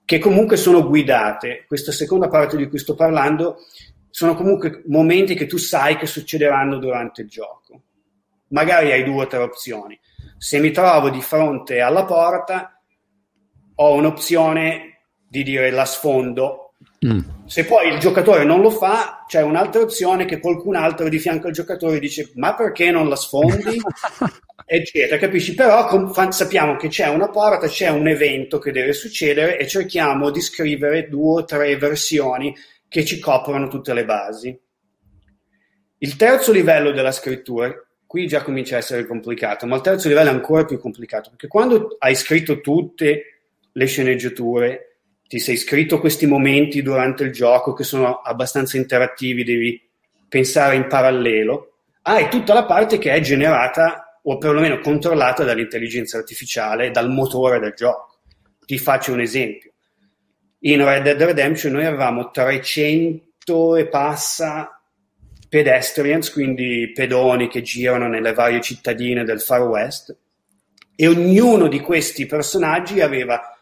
[0.05, 1.65] che comunque sono guidate.
[1.67, 3.59] Questa seconda parte di cui sto parlando
[4.11, 7.83] sono comunque momenti che tu sai che succederanno durante il gioco.
[8.49, 9.99] Magari hai due o tre opzioni
[10.45, 12.79] se mi trovo di fronte alla porta,
[13.77, 16.73] ho un'opzione di dire la sfondo.
[17.07, 17.21] Mm.
[17.47, 21.47] Se poi il giocatore non lo fa, c'è un'altra opzione che qualcun altro di fianco
[21.47, 23.81] al giocatore dice: Ma perché non la sfondi?
[24.65, 25.55] eccetera, capisci?
[25.55, 30.31] Però com- sappiamo che c'è una porta, c'è un evento che deve succedere e cerchiamo
[30.31, 32.55] di scrivere due o tre versioni
[32.89, 34.59] che ci coprono tutte le basi.
[35.99, 37.73] Il terzo livello della scrittura
[38.07, 41.49] qui già comincia a essere complicato, ma il terzo livello è ancora più complicato, perché
[41.49, 43.41] quando hai scritto tutte
[43.73, 49.83] le sceneggiature, ti sei scritto questi momenti durante il gioco che sono abbastanza interattivi, devi
[50.29, 51.73] pensare in parallelo,
[52.03, 57.75] hai tutta la parte che è generata o perlomeno controllata dall'intelligenza artificiale, dal motore del
[57.75, 58.21] gioco.
[58.65, 59.73] Ti faccio un esempio.
[60.61, 64.81] In Red Dead Redemption noi avevamo 300 e passa
[65.49, 70.17] pedestrians, quindi pedoni che girano nelle varie cittadine del Far West,
[70.97, 73.54] e ognuno di questi personaggi aveva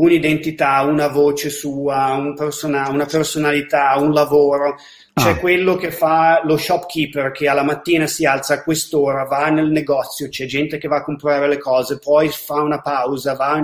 [0.00, 4.76] un'identità, una voce sua, un persona- una personalità, un lavoro.
[5.12, 5.36] C'è ah.
[5.38, 10.28] quello che fa lo shopkeeper che alla mattina si alza a quest'ora, va nel negozio,
[10.28, 13.62] c'è gente che va a comprare le cose, poi fa una pausa, va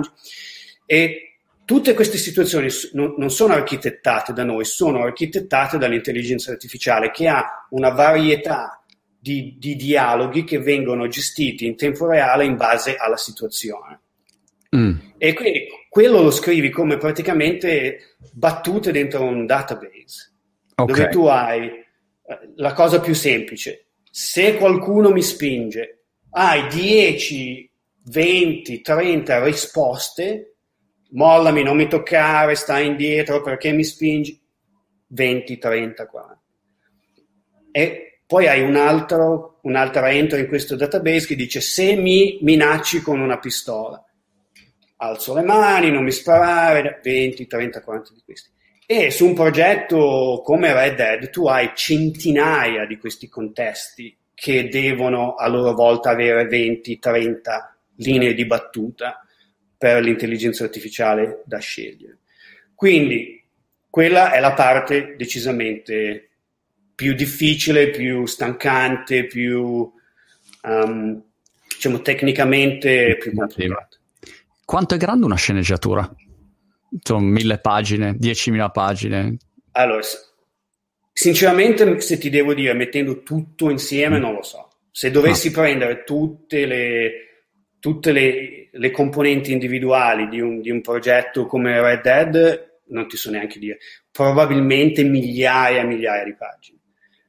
[0.85, 7.65] e tutte queste situazioni non sono architettate da noi, sono architettate dall'intelligenza artificiale che ha
[7.69, 8.83] una varietà
[9.17, 13.99] di, di dialoghi che vengono gestiti in tempo reale in base alla situazione.
[14.75, 14.97] Mm.
[15.17, 20.33] E quindi quello lo scrivi come praticamente battute dentro un database,
[20.75, 20.93] okay.
[20.93, 21.83] dove tu hai eh,
[22.57, 23.91] la cosa più semplice.
[24.11, 27.71] Se qualcuno mi spinge, hai 10,
[28.11, 30.55] 20, 30 risposte,
[31.11, 34.37] mollami, non mi toccare, stai indietro perché mi spingi,
[35.07, 36.41] 20, 30, 40.
[37.71, 43.01] E poi hai un altro, un'altra entry in questo database che dice se mi minacci
[43.01, 44.04] con una pistola
[44.97, 48.49] alzo le mani, non mi sparare, 20, 30, 40 di questi.
[48.85, 55.33] E su un progetto come Red Dead tu hai centinaia di questi contesti che devono
[55.35, 59.25] a loro volta avere 20, 30 linee di battuta
[59.77, 62.19] per l'intelligenza artificiale da scegliere.
[62.75, 63.43] Quindi
[63.89, 66.29] quella è la parte decisamente
[66.93, 69.91] più difficile, più stancante, più
[70.63, 71.23] um,
[71.67, 73.94] diciamo tecnicamente più complicata.
[74.65, 76.11] Quanto è grande una sceneggiatura?
[77.03, 79.37] Sono mille pagine, diecimila pagine.
[79.73, 80.01] Allora,
[81.13, 84.21] sinceramente, se ti devo dire, mettendo tutto insieme, mm.
[84.21, 84.69] non lo so.
[84.89, 85.51] Se dovessi ah.
[85.51, 87.11] prendere tutte le,
[87.79, 93.17] tutte le, le componenti individuali di un, di un, progetto come Red Dead, non ti
[93.17, 93.77] so neanche dire,
[94.11, 96.79] probabilmente migliaia e migliaia di pagine.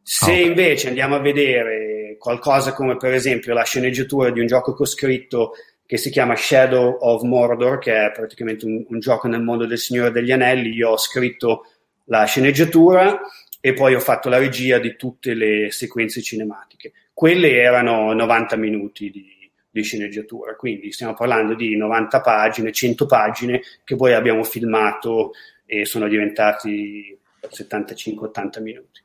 [0.02, 0.46] Se okay.
[0.46, 4.86] invece andiamo a vedere qualcosa come per esempio la sceneggiatura di un gioco che ho
[4.86, 5.52] scritto
[5.86, 9.78] che si chiama Shadow of Mordor, che è praticamente un, un, gioco nel mondo del
[9.78, 10.70] Signore degli Anelli.
[10.70, 11.66] Io ho scritto
[12.04, 13.20] la sceneggiatura
[13.60, 16.92] e poi ho fatto la regia di tutte le sequenze cinematiche.
[17.12, 23.62] Quelle erano 90 minuti di, di sceneggiatura, quindi stiamo parlando di 90 pagine, 100 pagine
[23.84, 25.32] che poi abbiamo filmato
[25.64, 29.04] e sono diventati 75-80 minuti.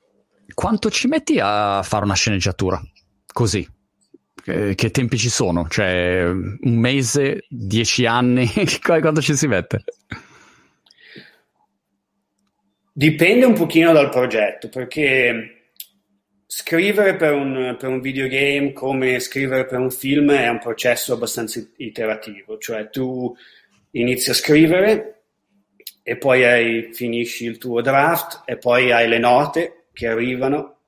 [0.54, 2.82] Quanto ci metti a fare una sceneggiatura?
[3.32, 3.65] Così,
[4.43, 5.67] che, che, tempi ci sono?
[5.67, 8.49] Cioè, un mese, dieci anni?
[8.82, 9.84] Quanto ci si mette?
[12.93, 15.62] Dipende un pochino dal progetto, perché
[16.45, 21.65] scrivere per un, per un videogame come scrivere per un film è un processo abbastanza
[21.77, 23.34] iterativo, cioè tu
[23.91, 25.21] inizi a scrivere
[26.04, 30.81] e poi hai, finisci il tuo draft e poi hai le note che arrivano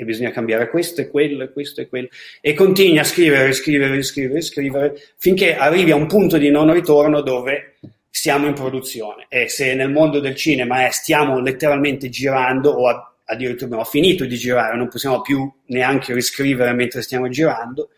[0.00, 2.08] e bisogna cambiare questo e quello e questo e quello.
[2.40, 7.20] E continui a scrivere, scrivere, scrivere, scrivere finché arrivi a un punto di non ritorno
[7.20, 7.74] dove
[8.08, 9.26] siamo in produzione.
[9.28, 14.36] E se nel mondo del cinema è stiamo letteralmente girando o addirittura abbiamo finito di
[14.36, 17.90] girare, non possiamo più neanche riscrivere mentre stiamo girando,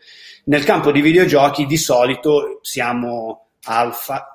[0.45, 4.32] nel campo di videogiochi di solito siamo alfa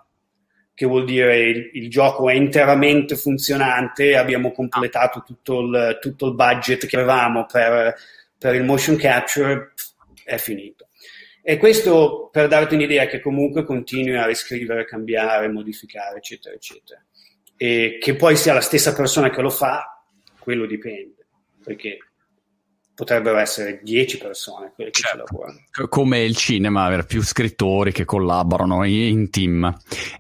[0.79, 6.35] che vuol dire il, il, gioco è interamente funzionante, abbiamo completato tutto il, tutto il
[6.37, 7.97] budget che avevamo per,
[8.39, 9.73] per, il motion capture,
[10.23, 10.87] è finito.
[11.43, 17.05] E questo per darti un'idea che comunque continui a riscrivere, cambiare, modificare, eccetera, eccetera.
[17.57, 20.05] E che poi sia la stessa persona che lo fa,
[20.39, 21.27] quello dipende,
[21.65, 21.99] perché
[22.99, 25.25] potrebbero essere 10 persone quelle che certo.
[25.25, 25.61] ci lavorano.
[25.89, 29.73] Come il cinema, avere più scrittori che collaborano in team.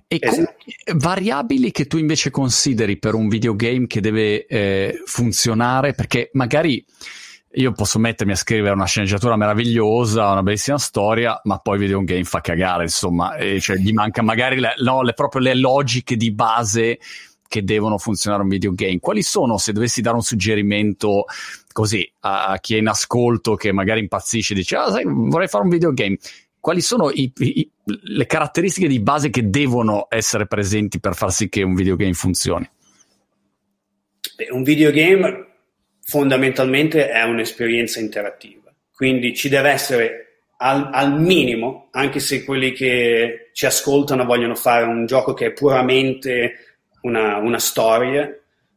[0.07, 0.55] E esatto.
[0.95, 6.85] variabili che tu invece consideri per un videogame che deve eh, funzionare, perché magari
[7.55, 12.05] io posso mettermi a scrivere una sceneggiatura meravigliosa, una bellissima storia, ma poi vedo un
[12.05, 16.15] game fa cagare, insomma, e cioè gli manca magari le, no, le, proprio le logiche
[16.17, 17.01] di base
[17.49, 19.01] che devono funzionare un videogame.
[19.01, 21.25] Quali sono, se dovessi dare un suggerimento
[21.73, 25.65] così a, chi è in ascolto che magari impazzisce e dice ah, sai, vorrei fare
[25.65, 26.19] un videogame,
[26.61, 31.49] quali sono i, i, le caratteristiche di base che devono essere presenti per far sì
[31.49, 32.69] che un videogame funzioni?
[34.51, 35.47] un videogame
[36.03, 43.51] fondamentalmente è un'esperienza interattiva, quindi ci deve essere al, al, minimo, anche se quelli che
[43.53, 46.68] ci ascoltano vogliono fare un gioco che è puramente
[47.03, 48.29] una, una storia,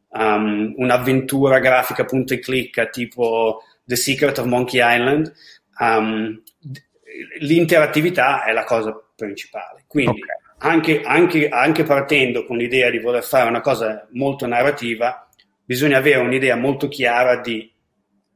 [0.08, 5.32] um, un'avventura grafica punto e clicca tipo The Secret of Monkey Island,
[5.78, 6.42] um,
[7.40, 9.84] l'interattività è la cosa principale.
[9.86, 10.36] Quindi okay.
[10.58, 15.28] anche, anche, anche partendo con l'idea di voler fare una cosa molto narrativa,
[15.64, 17.70] bisogna avere un'idea molto chiara di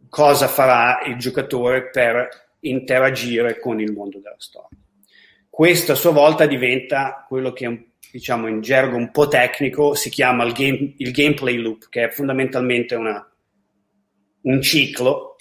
[0.08, 2.28] cosa farà il giocatore per
[2.60, 4.78] interagire con il mondo della storia.
[5.48, 10.42] Questo a sua volta diventa quello che diciamo in gergo un po' tecnico, si chiama
[10.44, 13.30] il, game, il gameplay loop, che è fondamentalmente una,
[14.40, 15.36] un ciclo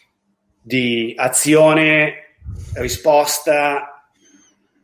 [0.61, 2.35] di azione,
[2.73, 4.09] risposta,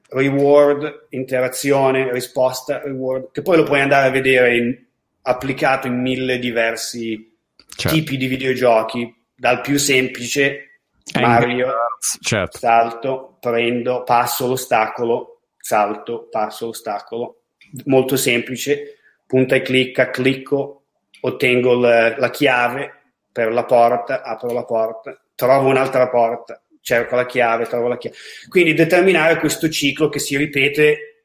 [0.08, 4.86] reward, interazione, risposta, reward, che poi lo puoi andare a vedere in,
[5.24, 7.36] applicato in mille diversi
[7.76, 7.94] certo.
[7.98, 10.80] tipi di videogiochi, dal più semplice
[11.20, 11.74] Mario,
[12.22, 12.58] certo.
[12.58, 17.41] salto, prendo, passo l'ostacolo, salto, passo l'ostacolo,
[17.86, 20.84] molto semplice, punta e clicca, clicco,
[21.22, 22.94] ottengo la, la chiave
[23.32, 28.16] per la porta, apro la porta, trovo un'altra porta, cerco la chiave, trovo la chiave.
[28.50, 31.24] Quindi determinare questo ciclo che si ripete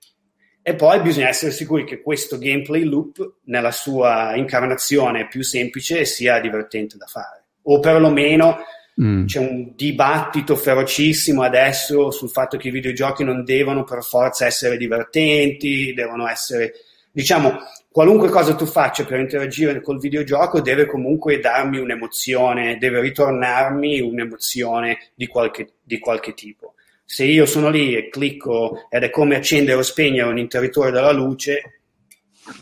[0.63, 6.41] e poi bisogna essere sicuri che questo gameplay loop nella sua incarnazione più semplice sia
[6.41, 8.59] divertente da fare o perlomeno
[9.01, 9.27] Mm.
[9.27, 14.79] C'è un dibattito ferocissimo adesso sul fatto che i videogiochi non devono per forza essere
[14.79, 16.73] divertenti, devono essere,
[17.13, 17.59] diciamo,
[17.91, 25.11] qualunque cosa tu faccia per interagire col videogioco deve comunque darmi un'emozione, deve ritornarmi un'emozione
[25.15, 26.75] di qualche, di qualche tipo.
[27.05, 31.13] Se io sono lì e clicco ed è come accendere o spegnere un interruttore della
[31.13, 31.83] luce,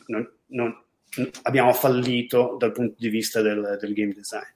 [0.07, 0.77] non, non,
[1.43, 4.53] abbiamo fallito dal punto di vista del, del game design.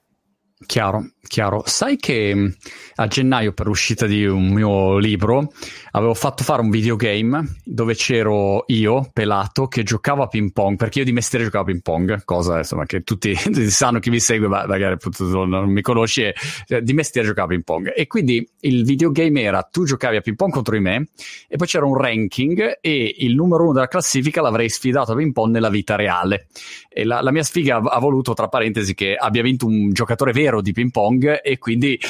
[0.65, 1.63] Chiaro, chiaro.
[1.65, 2.47] Sai che mm,
[2.95, 5.53] a gennaio per l'uscita di un mio libro
[5.91, 10.99] avevo fatto fare un videogame dove c'ero io, pelato, che giocavo a ping pong, perché
[10.99, 13.33] io di mestiere giocavo a ping pong, cosa insomma che tutti,
[13.69, 17.51] sanno chi mi segue, ma magari appunto non mi conosci, eh, di mestiere giocavo a
[17.51, 17.93] ping pong.
[17.95, 21.07] E quindi il videogame era tu giocavi a ping pong contro di me
[21.47, 25.31] e poi c'era un ranking e il numero uno della classifica l'avrei sfidato a ping
[25.31, 26.47] pong nella vita reale.
[26.89, 30.48] E la, la mia sfiga ha voluto, tra parentesi, che abbia vinto un giocatore vero
[30.49, 32.01] vero di ping pong e quindi eh,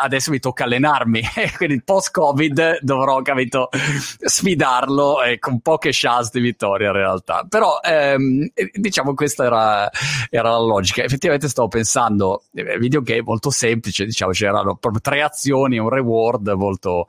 [0.00, 1.20] adesso mi tocca allenarmi.
[1.56, 3.68] Quindi post covid dovrò capito
[4.18, 7.44] sfidarlo eh, con poche chance di vittoria in realtà.
[7.48, 9.90] Però ehm, diciamo questa era,
[10.30, 11.02] era, la logica.
[11.02, 17.06] Effettivamente stavo pensando eh, videogame molto semplice diciamo c'erano proprio tre azioni un reward molto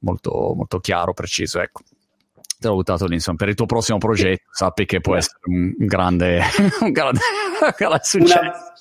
[0.00, 1.82] molto molto chiaro preciso ecco.
[2.58, 5.72] Te l'ho buttato lì insomma per il tuo prossimo progetto sappi che può essere un
[5.78, 6.42] grande
[6.80, 7.20] un grande,
[7.60, 8.38] un grande successo.
[8.38, 8.72] una,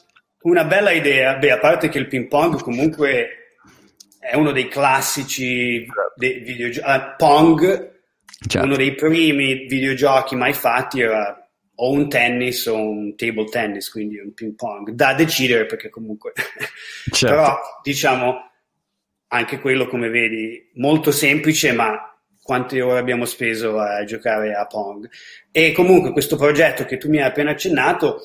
[0.42, 3.40] una bella idea, beh, a parte che il ping pong comunque
[4.20, 5.86] è uno dei classici
[6.16, 6.88] dei videogiochi.
[6.88, 7.92] Uh, Pong,
[8.48, 8.68] certo.
[8.68, 11.36] uno dei primi videogiochi mai fatti era
[11.82, 16.34] o un tennis o un table tennis, quindi un ping pong, da decidere perché comunque...
[17.12, 17.36] Certo.
[17.36, 18.52] Però diciamo
[19.30, 21.98] anche quello, come vedi, molto semplice, ma
[22.42, 25.10] quante ore abbiamo speso a giocare a Pong.
[25.52, 28.22] E comunque questo progetto che tu mi hai appena accennato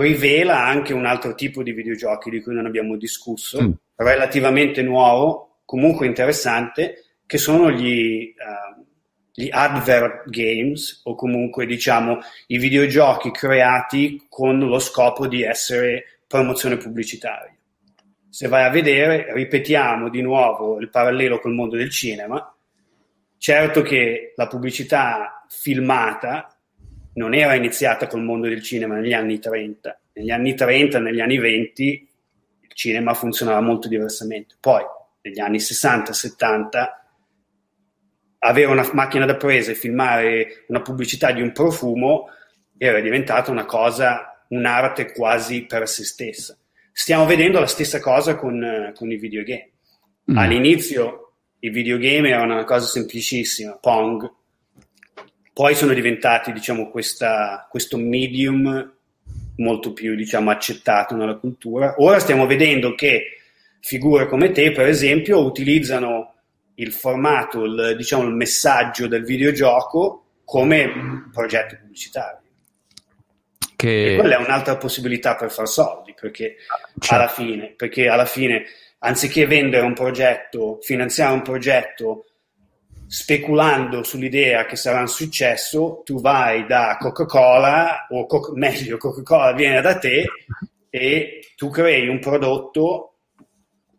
[0.00, 3.70] rivela anche un altro tipo di videogiochi di cui non abbiamo discusso, mm.
[3.96, 8.84] relativamente nuovo, comunque interessante, che sono gli, uh,
[9.32, 16.76] gli advert games o comunque diciamo i videogiochi creati con lo scopo di essere promozione
[16.76, 17.54] pubblicitaria.
[18.28, 22.54] Se vai a vedere, ripetiamo di nuovo il parallelo col mondo del cinema,
[23.38, 26.55] certo che la pubblicità filmata
[27.16, 30.00] non era iniziata col mondo del cinema negli anni 30.
[30.14, 32.08] Negli anni 30, negli anni 20
[32.60, 34.56] il cinema funzionava molto diversamente.
[34.60, 34.82] Poi,
[35.22, 37.06] negli anni 60, 70,
[38.38, 42.28] avere una macchina da presa e filmare una pubblicità di un profumo
[42.76, 46.56] era diventata una cosa, un'arte quasi per se stessa.
[46.92, 49.70] Stiamo vedendo la stessa cosa con, con i videogame.
[50.30, 50.36] Mm.
[50.36, 54.30] All'inizio i videogame erano una cosa semplicissima, Pong,
[55.56, 58.92] poi sono diventati, diciamo, questa, questo medium
[59.56, 61.94] molto più, diciamo, accettato nella cultura.
[61.96, 63.38] Ora stiamo vedendo che
[63.80, 66.34] figure come te, per esempio, utilizzano
[66.74, 72.42] il formato, il, diciamo, il messaggio del videogioco come progetto pubblicitario.
[73.76, 74.12] Che...
[74.12, 76.56] E quella è un'altra possibilità per far soldi, perché,
[76.98, 77.14] certo.
[77.14, 78.62] alla fine, perché alla fine,
[78.98, 82.25] anziché vendere un progetto, finanziare un progetto
[83.06, 89.80] speculando sull'idea che sarà un successo, tu vai da Coca-Cola, o co- meglio, Coca-Cola viene
[89.80, 90.24] da te
[90.90, 93.18] e tu crei un prodotto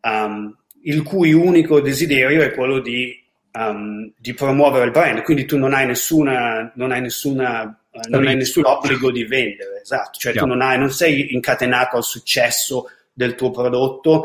[0.02, 3.14] um, il cui unico desiderio è quello di,
[3.54, 8.28] um, di, promuovere il brand, quindi tu non hai, nessuna, non hai, nessuna, uh, non
[8.28, 10.42] hai nessun obbligo di vendere, esatto, cioè yeah.
[10.42, 14.24] tu non, hai, non sei incatenato al successo del tuo prodotto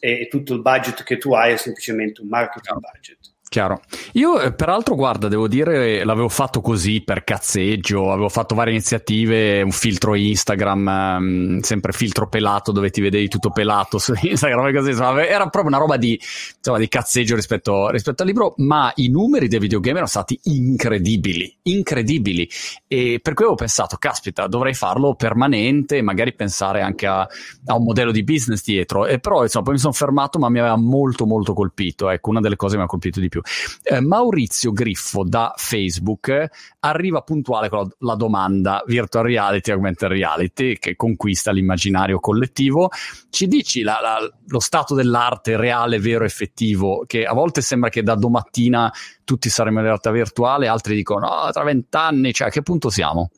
[0.00, 3.31] e, e tutto il budget che tu hai è semplicemente un marketing budget.
[3.52, 3.82] Chiaro.
[4.12, 9.60] Io, eh, peraltro, guarda, devo dire, l'avevo fatto così per cazzeggio, avevo fatto varie iniziative,
[9.60, 10.86] un filtro Instagram,
[11.18, 15.66] um, sempre filtro pelato dove ti vedevi tutto pelato su Instagram così, insomma, era proprio
[15.66, 16.18] una roba di,
[16.56, 21.54] insomma, di cazzeggio rispetto, rispetto, al libro, ma i numeri dei videogame erano stati incredibili,
[21.64, 22.48] incredibili.
[22.88, 27.20] E per cui avevo pensato, caspita, dovrei farlo permanente, magari pensare anche a,
[27.66, 29.04] a un modello di business dietro.
[29.04, 32.08] E però, insomma, poi mi sono fermato, ma mi aveva molto, molto colpito.
[32.08, 33.40] Ecco, una delle cose che mi ha colpito di più.
[33.82, 36.48] Eh, Maurizio Griffo da Facebook
[36.80, 42.90] arriva puntuale con la, la, domanda virtual reality, augmented reality, che conquista l'immaginario collettivo.
[43.30, 48.02] Ci dici la, la, lo stato dell'arte reale, vero, effettivo, che a volte sembra che
[48.02, 48.92] da domattina
[49.24, 53.30] tutti saremo in realtà virtuale, altri dicono no, tra vent'anni, cioè a che punto siamo?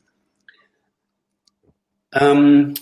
[2.10, 2.72] Um,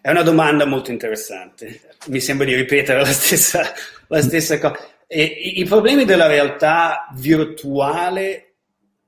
[0.00, 1.80] è una domanda molto interessante.
[2.06, 3.62] Mi sembra di ripetere la stessa,
[4.08, 4.78] la stessa cosa.
[5.12, 8.54] E i, problemi della realtà virtuale,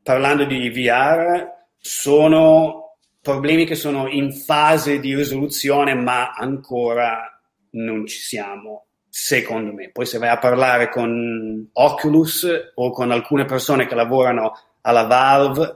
[0.03, 1.49] parlando di VR,
[1.79, 7.41] sono problemi che sono in fase di risoluzione, ma ancora
[7.75, 9.91] non ci siamo, secondo me.
[9.91, 15.75] Poi se vai a parlare con Oculus o con alcune persone che lavorano alla Valve,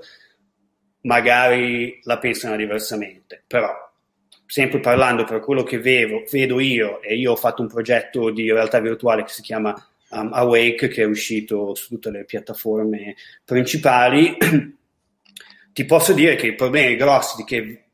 [1.02, 3.72] magari la pensano diversamente, però
[4.44, 8.50] sempre parlando per quello che vedo, vedo io, e io ho fatto un progetto di
[8.50, 9.72] realtà virtuale che si chiama
[10.10, 14.36] um, Awake che è uscito su tutte le piattaforme principali,
[15.72, 17.84] ti posso dire che i problemi grossi che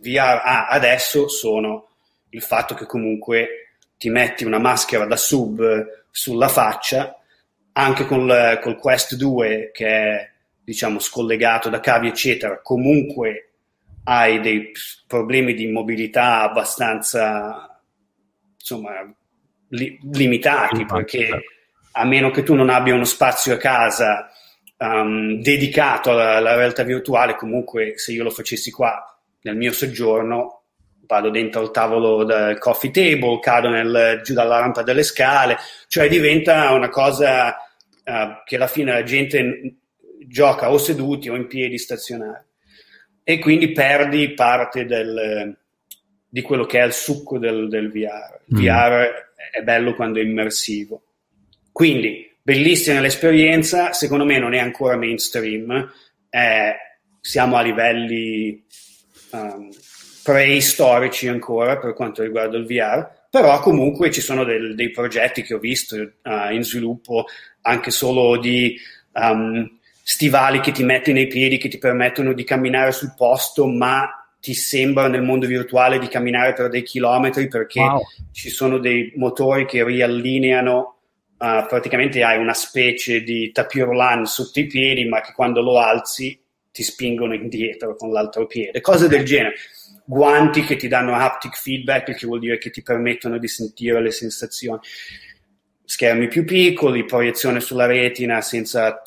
[0.00, 1.88] VR ha adesso sono
[2.30, 7.18] il fatto che comunque ti metti una maschera da sub sulla faccia,
[7.72, 10.30] anche col, col Quest 2 che è
[10.62, 13.50] diciamo scollegato da cavi eccetera, comunque
[14.04, 14.72] hai dei
[15.06, 17.80] problemi di mobilità abbastanza
[18.56, 18.92] insomma
[19.68, 21.28] li, limitati perché
[21.92, 24.30] a meno che tu non abbia uno spazio a casa
[24.78, 29.02] um, dedicato alla, alla, realtà virtuale, comunque se io lo facessi qua
[29.42, 30.62] nel mio soggiorno,
[31.06, 35.56] vado dentro al tavolo del coffee table, cado nel, giù dalla rampa delle scale,
[35.88, 37.48] cioè diventa una cosa
[38.04, 39.76] uh, che alla fine la gente
[40.26, 42.44] gioca o seduti o in piedi stazionari
[43.24, 45.54] e quindi perdi parte del,
[46.26, 48.40] di quello che è il succo del, del VR.
[48.46, 48.62] Il mm.
[48.62, 51.02] VR è bello quando è immersivo.
[51.78, 55.88] Quindi, bellissima l'esperienza, secondo me non è ancora mainstream,
[56.28, 56.74] eh,
[57.20, 58.66] siamo a livelli
[59.30, 59.70] um,
[60.24, 65.54] preistorici ancora per quanto riguarda il VR, però comunque ci sono del, dei progetti che
[65.54, 67.26] ho visto uh, in sviluppo
[67.60, 68.76] anche solo di
[69.12, 74.34] um, stivali che ti metti nei piedi che ti permettono di camminare sul posto, ma
[74.40, 78.00] ti sembra nel mondo virtuale di camminare per dei chilometri perché wow.
[78.32, 80.97] ci sono dei motori che riallineano
[81.38, 86.38] uh, praticamente hai una specie di tapirulan sotto i piedi, ma che quando lo alzi
[86.70, 89.54] ti spingono indietro con l'altro piede, cose del genere.
[90.04, 94.10] Guanti che ti danno haptic feedback, che vuol dire che ti permettono di sentire le
[94.10, 94.80] sensazioni.
[95.84, 99.02] Schermi più piccoli, proiezione sulla retina senza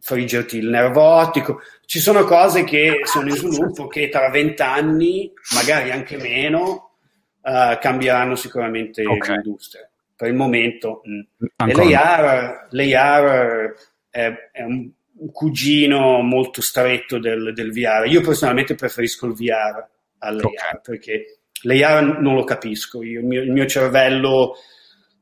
[0.00, 1.60] friggerti il nervo ottico.
[1.86, 6.96] Ci sono cose che sono in sviluppo che tra vent'anni, magari anche meno,
[7.40, 9.36] uh, cambieranno sicuramente okay.
[9.36, 9.91] l'industria
[10.22, 11.02] per il momento.
[11.08, 11.90] Mm.
[11.90, 13.74] L'AR, l'AR
[14.08, 18.06] è, è un, un, cugino molto stretto del, del, VR.
[18.06, 19.84] Io personalmente preferisco il VR
[20.18, 20.80] all'AR okay.
[20.80, 23.02] perché l'AR non lo capisco.
[23.02, 24.54] Io, il, mio, il, mio, cervello,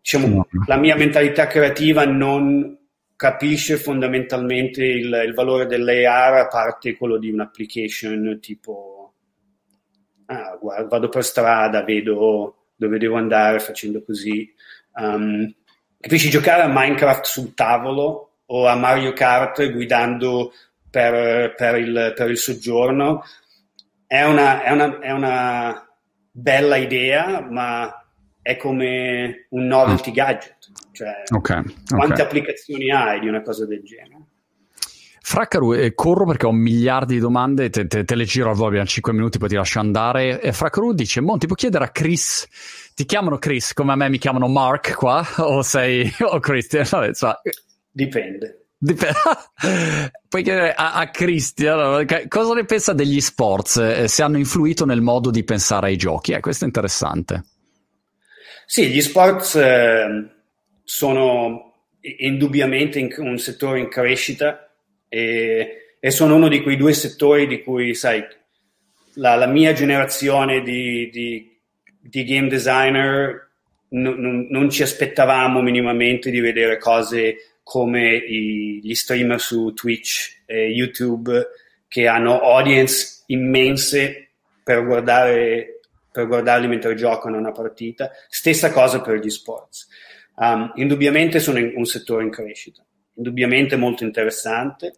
[0.03, 0.47] diciamo, no.
[0.67, 2.77] la mia mentalità creativa non
[3.17, 9.15] capisce fondamentalmente il, il valore dell'AR a parte quello di un'application tipo
[10.27, 14.51] ah, guarda, vado per strada, vedo dove devo andare facendo così
[14.95, 15.53] Um,
[15.99, 20.53] capisci giocare a Minecraft sul tavolo o a Mario Kart guidando
[20.91, 23.23] per, per, il, per il, soggiorno
[24.07, 25.85] è una, è, una, è una,
[26.33, 28.05] bella idea, ma
[28.43, 30.59] è come un novelty gadget.
[30.93, 32.25] Cioè, okay, quante okay.
[32.25, 34.25] applicazioni hai di una cosa del genere?
[35.23, 38.69] Fraccaru, eh, corro perché ho miliardi di domande, te, te, te le giro al volo,
[38.69, 40.41] abbiamo 5 minuti, poi ti lascio andare.
[40.41, 42.49] E Fraccaru dice, Monti, puoi chiedere a Chris,
[43.01, 46.85] ti chiamano Chris come a me mi chiamano Mark qua, o sei, o Christian?
[46.87, 47.35] Vabbè, so.
[47.91, 48.67] Dipende.
[48.77, 49.17] Dipende.
[50.29, 55.01] Puoi chiedere a, a Christian cosa ne pensa degli sports, eh, se hanno influito nel
[55.01, 56.33] modo di pensare ai giochi.
[56.33, 57.45] Eh, questo è interessante.
[58.67, 60.31] Sì, gli sports eh,
[60.85, 61.87] sono
[62.19, 64.71] indubbiamente in, un settore in crescita
[65.09, 68.23] e, e, sono uno di quei due settori di cui, sai,
[69.15, 71.50] la, la mia generazione di, di,
[72.01, 73.49] di game designer
[73.91, 80.43] non, non, non, ci aspettavamo minimamente di vedere cose come i, gli streamer su Twitch
[80.47, 81.49] e YouTube
[81.89, 84.31] che hanno audience immense
[84.63, 85.81] per guardare
[86.13, 88.11] per guardarli mentre giocano una partita.
[88.29, 89.89] Stessa cosa per gli sports.
[90.37, 92.85] Um, indubbiamente sono in un settore in crescita,
[93.15, 94.95] indubbiamente molto interessante.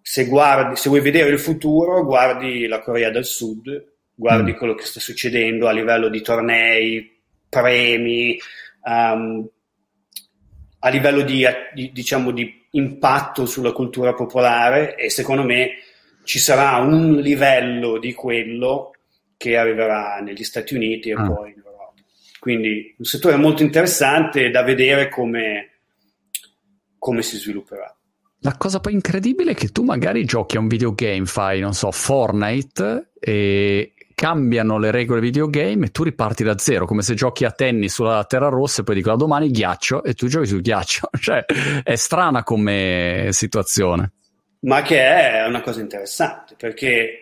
[0.00, 4.56] Se, guardi, se vuoi vedere il futuro, guardi la Corea del Sud, guardi mm.
[4.56, 8.38] quello che sta succedendo a livello di tornei, premi,
[8.84, 9.48] um,
[10.80, 15.78] a livello di, di, diciamo, di impatto sulla cultura popolare e secondo me
[16.24, 18.92] ci sarà un livello di quello
[19.36, 21.26] che arriverà negli Stati Uniti e ah.
[21.26, 21.92] poi in Europa.
[22.38, 25.70] Quindi un settore molto interessante da vedere come,
[26.98, 27.94] come si svilupperà.
[28.40, 31.90] La cosa poi incredibile è che tu magari giochi a un videogame, fai, non so,
[31.90, 37.50] Fortnite e cambiano le regole videogame e tu riparti da zero, come se giochi a
[37.50, 41.10] tennis sulla terra rossa e poi dicono domani ghiaccio e tu giochi sul ghiaccio.
[41.20, 41.44] cioè,
[41.82, 44.12] è strana come situazione.
[44.60, 47.18] Ma che è una cosa interessante, perché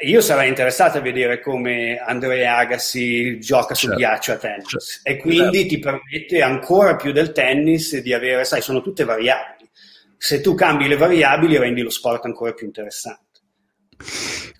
[0.00, 3.96] io sarei interessato a vedere come Andrea Agassi gioca sul certo.
[3.96, 5.08] ghiaccio a tennis certo.
[5.10, 5.68] e quindi certo.
[5.68, 9.68] ti permette ancora più del tennis di avere, sai, sono tutte variabili.
[10.16, 13.40] Se tu cambi le variabili rendi lo sport ancora più interessante.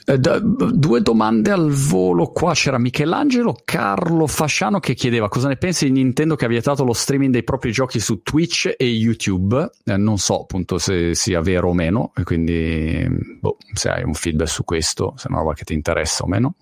[0.08, 2.28] Eh, due domande al volo.
[2.28, 6.82] Qua c'era Michelangelo Carlo Fasciano che chiedeva cosa ne pensi di Nintendo che ha vietato
[6.82, 9.70] lo streaming dei propri giochi su Twitch e YouTube?
[9.84, 13.06] Eh, non so appunto se sia vero o meno quindi
[13.38, 16.26] boh, se hai un feedback su questo se è una roba che ti interessa o
[16.26, 16.54] meno.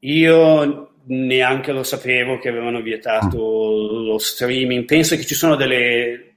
[0.00, 4.02] Io neanche lo sapevo che avevano vietato ah.
[4.06, 4.86] lo streaming.
[4.86, 6.35] Penso che ci sono delle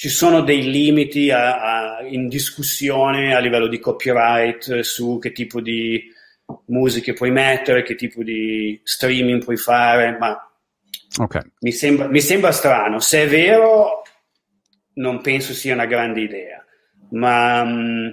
[0.00, 5.60] ci sono dei limiti a, a, in discussione a livello di copyright su che tipo
[5.60, 6.10] di
[6.68, 10.50] musiche puoi mettere, che tipo di streaming puoi fare, ma
[11.18, 11.42] okay.
[11.58, 12.98] mi, sembra, mi sembra strano.
[12.98, 14.00] Se è vero,
[14.94, 16.64] non penso sia una grande idea,
[17.10, 18.10] ma um,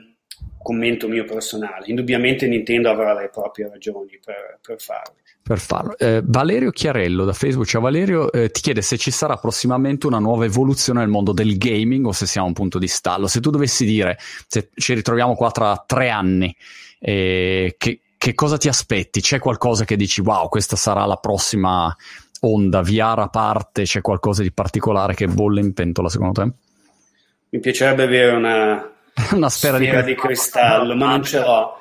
[0.61, 1.85] commento mio personale.
[1.85, 5.15] Indubbiamente Nintendo avrà le proprie ragioni per, per farlo
[5.47, 5.97] per farlo.
[5.97, 10.19] Eh, Valerio Chiarello da Facebook, ciao Valerio, eh, ti chiede se ci sarà prossimamente una
[10.19, 13.27] nuova evoluzione nel mondo del gaming o se siamo a un punto di stallo.
[13.27, 16.53] Se tu dovessi dire, se ci ritroviamo qua tra tre anni,
[16.99, 19.21] eh, che, che, cosa ti aspetti?
[19.21, 21.95] C'è qualcosa che dici, wow, questa sarà la prossima
[22.41, 26.51] onda, VR a parte, c'è qualcosa di particolare che bolle in pentola secondo te?
[27.49, 28.91] Mi piacerebbe avere una,
[29.31, 31.79] una sfera, sfera di, cristallo, ma non ce l'ho.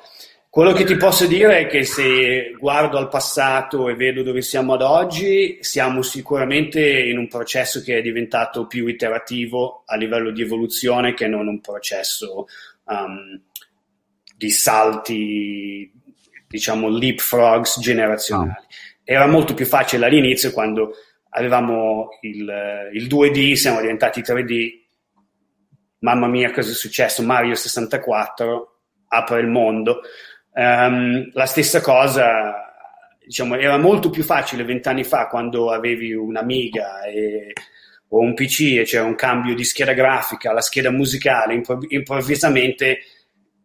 [0.57, 4.73] Quello che ti posso dire è che se guardo al passato e vedo dove siamo
[4.73, 10.41] ad oggi, siamo sicuramente in un processo che è diventato più iterativo a livello di
[10.41, 12.47] evoluzione che non un processo
[12.85, 13.39] um,
[14.35, 15.91] di salti,
[16.47, 18.49] diciamo, leapfrogs generazionali.
[18.49, 18.65] Oh.
[19.03, 20.93] Era molto più facile all'inizio quando
[21.29, 24.71] avevamo il, il 2D, siamo diventati 3D.
[25.99, 27.21] Mamma mia, cosa è successo?
[27.21, 28.71] Mario 64
[29.09, 30.01] apre il mondo
[30.59, 32.73] Um, la stessa cosa,
[33.23, 37.53] diciamo, era molto più facile vent'anni fa quando avevi un'Amiga e,
[38.07, 43.01] o un PC e c'era un cambio di scheda grafica, la scheda musicale, impro- improvvisamente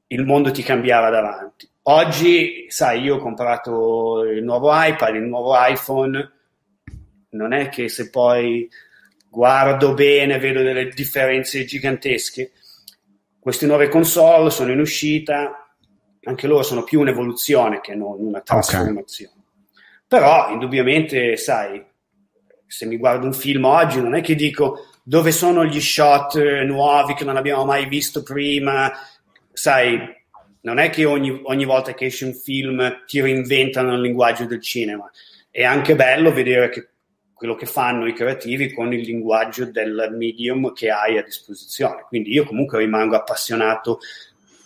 [0.09, 1.67] il mondo ti cambiava davanti.
[1.85, 6.31] Oggi, sai, io ho comprato il nuovo iPad, il nuovo iPhone,
[7.31, 8.69] non è che se poi
[9.31, 12.53] guardo bene vedo delle differenze gigantesche.
[13.39, 15.62] Queste nuove console sono in uscita,
[16.25, 19.35] anche loro sono più un'evoluzione che non una trasformazione.
[19.35, 19.77] Okay.
[20.07, 21.85] Però, indubbiamente, sai,
[22.67, 27.15] se mi guardo un film oggi, non è che dico dove sono gli shot nuovi
[27.15, 28.93] che non abbiamo mai visto prima,
[29.53, 29.99] sai,
[30.63, 34.63] non è che ogni, ogni volta che esce un film ti reinventano il linguaggio del
[34.63, 35.11] cinema.
[35.51, 36.89] È anche bello vedere che
[37.35, 42.05] quello che fanno i creativi con il linguaggio del medium che hai a disposizione.
[42.07, 43.99] Quindi io comunque rimango appassionato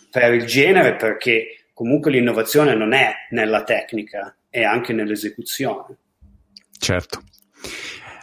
[0.09, 5.97] per il genere perché comunque l'innovazione non è nella tecnica, è anche nell'esecuzione.
[6.79, 7.21] Certo.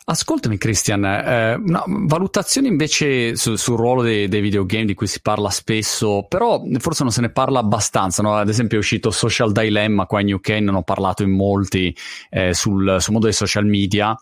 [0.07, 5.23] Ascoltami Christian, eh, una valutazione invece su, sul ruolo dei, dei, videogame di cui si
[5.23, 8.35] parla spesso, però forse non se ne parla abbastanza, no?
[8.35, 11.97] ad esempio è uscito Social Dilemma qua in UK, ne hanno parlato in molti
[12.29, 14.15] eh, sul, sul mondo dei social media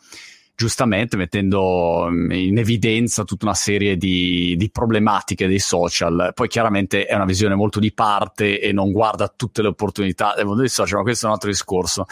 [0.63, 6.31] giustamente mettendo mm, in evidenza tutta una serie di, di, problematiche dei social.
[6.35, 10.45] Poi chiaramente è una visione molto di parte e non guarda tutte le opportunità del
[10.45, 12.07] mondo dei social, ma questo è un altro discorso.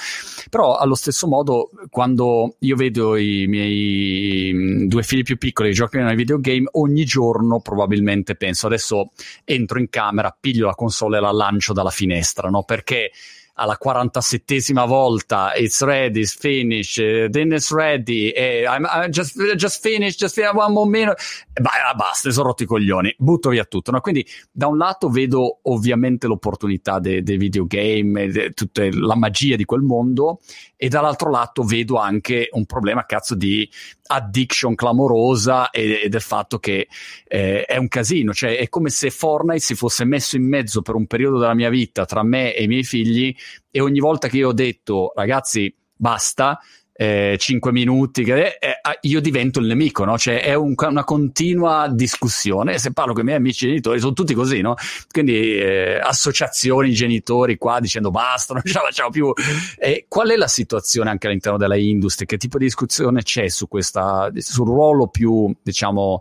[0.48, 5.74] Però allo stesso modo, quando io vedo i miei mm, due figli più piccoli che
[5.76, 9.10] giocano ai videogame, ogni giorno probabilmente penso adesso
[9.44, 12.64] entro in camera, piglio la console e la lancio dalla finestra, no?
[12.64, 13.12] Perché
[13.60, 19.82] alla 47esima volta it's ready, it's finished, then it's ready, eh, I'm, I'm just, just
[19.82, 21.20] finished, just one more minute,
[21.60, 23.90] bah, basta, sono rotti i coglioni, butto via tutto.
[23.90, 24.00] No?
[24.00, 29.66] Quindi da un lato vedo ovviamente l'opportunità dei de videogame, de, tutta la magia di
[29.66, 30.40] quel mondo
[30.76, 33.68] e dall'altro lato vedo anche un problema cazzo di
[34.06, 36.88] addiction clamorosa e, e del fatto che
[37.28, 40.94] eh, è un casino, cioè è come se Fortnite si fosse messo in mezzo per
[40.94, 43.34] un periodo della mia vita tra me e i miei figli
[43.70, 46.58] e ogni volta che io ho detto ragazzi basta,
[47.00, 48.58] eh, 5 minuti, eh,
[49.00, 50.18] io divento il nemico, no?
[50.18, 52.78] Cioè è un, una continua discussione.
[52.78, 54.74] Se parlo con i miei amici genitori, sono tutti così, no?
[55.10, 59.32] Quindi eh, associazioni, genitori qua dicendo basta, non ce la facciamo più.
[59.78, 62.26] Eh, qual è la situazione anche all'interno della industria?
[62.26, 66.20] Che tipo di discussione c'è su questa, sul ruolo più, diciamo,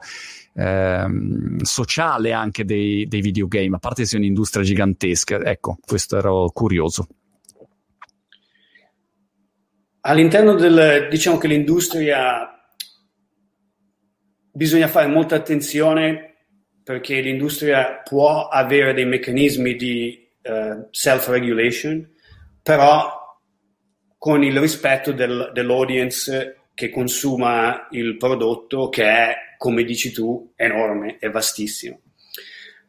[0.56, 5.42] ehm, sociale anche dei, dei videogame, a parte che sia un'industria gigantesca?
[5.44, 7.06] Ecco, questo ero curioso.
[10.02, 12.50] All'interno del, diciamo che l'industria
[14.52, 16.36] bisogna fare molta attenzione
[16.84, 22.10] perché l'industria può avere dei meccanismi di uh, self-regulation,
[22.64, 23.38] però
[24.18, 31.18] con il rispetto del, dell'audience che consuma il prodotto che è, come dici tu, enorme
[31.20, 32.02] e vastissimo.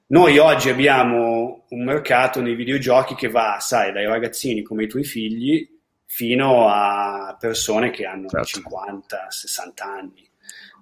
[0.06, 5.04] Noi oggi abbiamo un mercato nei videogiochi che va, sai, dai ragazzini come i tuoi
[5.04, 5.79] figli
[6.12, 8.46] fino a persone che hanno certo.
[8.46, 10.28] 50, 60 anni.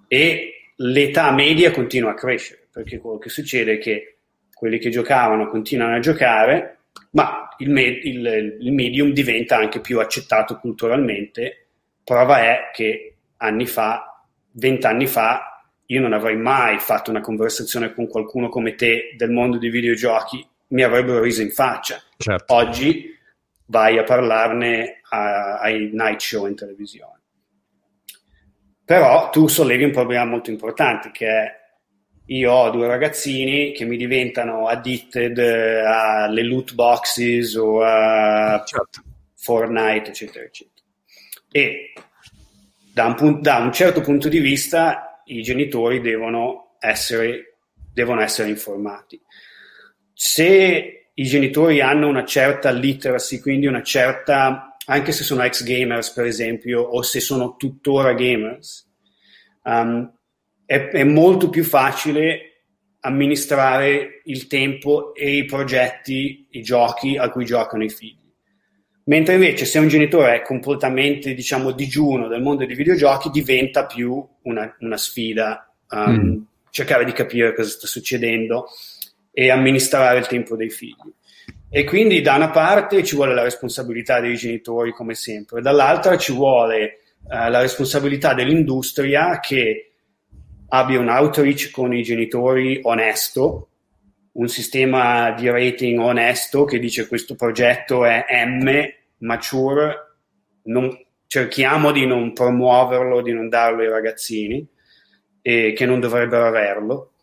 [0.07, 4.17] E l'età media continua a crescere, perché quello che succede è che
[4.51, 6.79] quelli che giocavano continuano a giocare,
[7.11, 11.67] ma il, me- il, il medium diventa anche più accettato culturalmente.
[12.03, 18.07] Prova è che anni fa, vent'anni fa, io non avrei mai fatto una conversazione con
[18.07, 22.01] qualcuno come te del mondo dei videogiochi, mi avrebbero riso in faccia.
[22.17, 22.51] Certo.
[22.51, 23.17] Oggi
[23.69, 27.17] vai a parlarne a, ai night show in televisione.
[28.83, 31.57] Però tu sollevi un problema molto importante che è
[32.25, 39.03] io ho due ragazzini che mi diventano addicted alle loot boxes o a certo.
[39.35, 40.85] Fortnite, eccetera, eccetera.
[41.51, 41.93] E
[42.93, 47.57] da un, punto, da un, certo punto di vista i genitori devono essere,
[47.93, 49.19] devono essere informati.
[50.13, 56.11] Se i genitori hanno una certa literacy, quindi una certa, anche se sono ex gamers
[56.11, 58.89] per esempio, o se sono tuttora gamers,
[59.63, 60.09] um,
[60.65, 62.63] è, è molto più facile
[63.01, 68.17] amministrare il tempo e i progetti, i giochi a cui giocano i figli.
[69.05, 74.25] Mentre invece se un genitore è completamente, diciamo, digiuno del mondo dei videogiochi, diventa più
[74.43, 76.41] una, una sfida um, mm.
[76.69, 78.67] cercare di capire cosa sta succedendo
[79.39, 81.13] e amministrare il tempo dei figli.
[81.69, 86.33] E quindi da una parte ci vuole la responsabilità dei genitori, come sempre, dall'altra ci
[86.33, 89.91] vuole uh, la responsabilità dell'industria che
[90.67, 93.69] abbia un outreach con i genitori onesto,
[94.33, 98.69] un sistema di rating onesto che dice questo progetto è M,
[99.19, 100.15] mature,
[100.63, 100.89] non,
[101.27, 104.67] cerchiamo di non promuoverlo, di non darlo ai ragazzini,
[105.41, 107.13] e che non dovrebbero averlo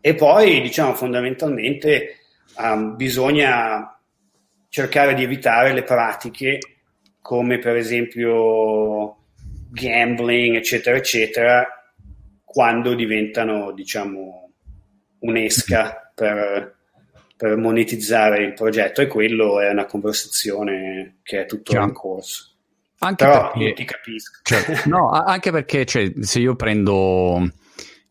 [0.00, 2.16] e poi, diciamo, fondamentalmente
[2.56, 3.98] um, bisogna
[4.68, 6.58] cercare di evitare le pratiche
[7.20, 9.16] come per esempio
[9.70, 11.66] gambling, eccetera, eccetera,
[12.44, 14.50] quando diventano, diciamo,
[15.20, 16.76] un'esca per,
[17.36, 22.48] per monetizzare il progetto e quello è una conversazione che è tuttora in corso.
[23.02, 24.40] Anche Però perché, ti capisco.
[24.42, 27.50] Cioè, no, anche perché cioè, se io prendo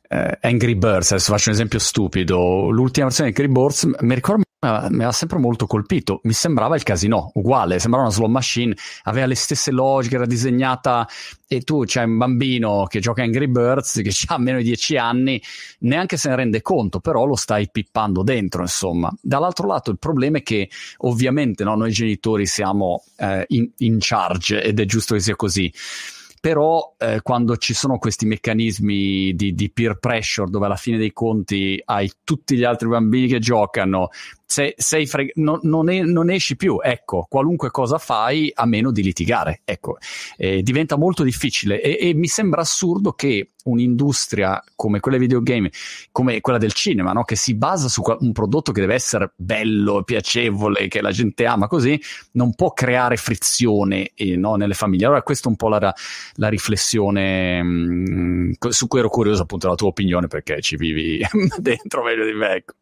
[0.10, 4.44] eh, Angry Birds, adesso faccio un esempio stupido, l'ultima versione di Angry Birds mi ricordo
[4.62, 9.26] mi ha sempre molto colpito, mi sembrava il casino, uguale, sembrava una slow machine, aveva
[9.26, 11.08] le stesse logiche, era disegnata.
[11.48, 15.42] E tu c'hai un bambino che gioca Angry Birds che ha meno di 10 anni,
[15.80, 19.12] neanche se ne rende conto, però lo stai pippando dentro, insomma.
[19.22, 24.62] Dall'altro lato il problema è che ovviamente no, noi genitori siamo eh, in, in charge
[24.62, 25.72] ed è giusto che sia così
[26.40, 31.12] però eh, quando ci sono questi meccanismi di, di, peer pressure dove alla fine dei
[31.12, 34.10] conti hai tutti gli altri bambini che giocano
[34.52, 38.92] sei, sei freg- non, non, è, non, esci più, ecco, qualunque cosa fai a meno
[38.92, 39.98] di litigare, ecco,
[40.38, 45.70] eh, diventa molto difficile e, e, mi sembra assurdo che un'industria come quella videogame,
[46.12, 47.24] come quella del cinema, no?
[47.26, 51.68] che si basa su un prodotto che deve essere bello, piacevole, che la gente ama
[51.68, 54.56] così, non può creare frizione eh, no?
[54.56, 55.06] nelle famiglie.
[55.06, 55.94] Allora questa è un po' la,
[56.36, 61.24] la riflessione mh, mm, su cui ero curioso appunto della tua opinione perché ci vivi
[61.60, 62.56] dentro meglio di me.
[62.56, 62.74] Ecco.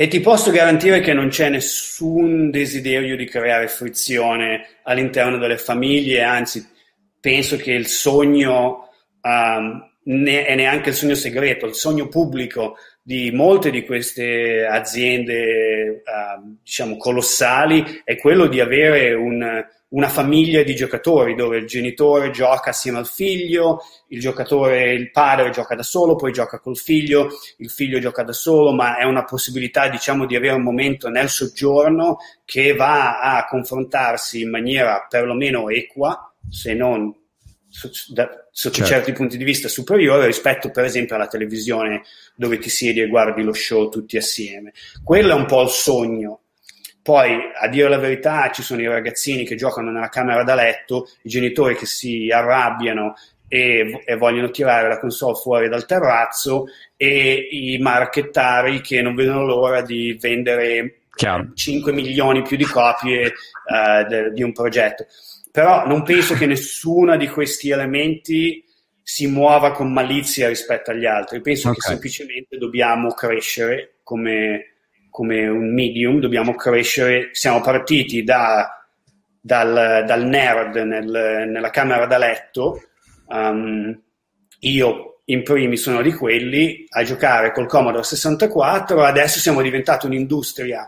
[0.00, 6.22] E ti posso garantire che non c'è nessun desiderio di creare frizione all'interno delle famiglie,
[6.22, 6.64] anzi
[7.18, 8.90] penso che il sogno
[9.20, 16.04] um, ne- è neanche il sogno segreto, il sogno pubblico di molte di queste aziende
[16.04, 22.30] uh, diciamo colossali è quello di avere un, una famiglia di giocatori dove il genitore
[22.30, 27.28] gioca assieme al figlio, il giocatore, il padre gioca da solo, poi gioca col figlio,
[27.58, 31.30] il figlio gioca da solo, ma è una possibilità, diciamo, di avere un momento nel
[31.30, 37.14] soggiorno che va a confrontarsi in maniera perlomeno equa, se non
[37.70, 38.84] sotto certo.
[38.84, 42.02] certi punti di vista superiore rispetto per esempio alla televisione
[42.34, 44.72] dove ti siedi e guardi lo show tutti assieme.
[45.04, 46.37] Quello è un po' il sogno
[47.08, 51.08] poi, a dire la verità, ci sono i ragazzini che giocano nella camera da letto,
[51.22, 53.14] i genitori che si arrabbiano
[53.48, 56.66] e, e, vogliono tirare la console fuori dal terrazzo
[56.98, 61.50] e i marchettari che non vedono l'ora di vendere Chiaro.
[61.54, 65.06] 5 milioni più di copie uh, de, di un progetto.
[65.50, 68.62] Però non penso che nessuno di questi elementi
[69.02, 71.40] si muova con malizia rispetto agli altri.
[71.40, 71.80] Penso okay.
[71.80, 74.74] che semplicemente dobbiamo crescere come,
[75.18, 78.86] come un medium, dobbiamo crescere, siamo partiti da,
[79.40, 82.84] dal, dal, nerd nel, nella camera da letto,
[83.26, 84.00] um,
[84.60, 90.86] io in primis sono di quelli, a giocare col Commodore 64, adesso siamo diventati un'industria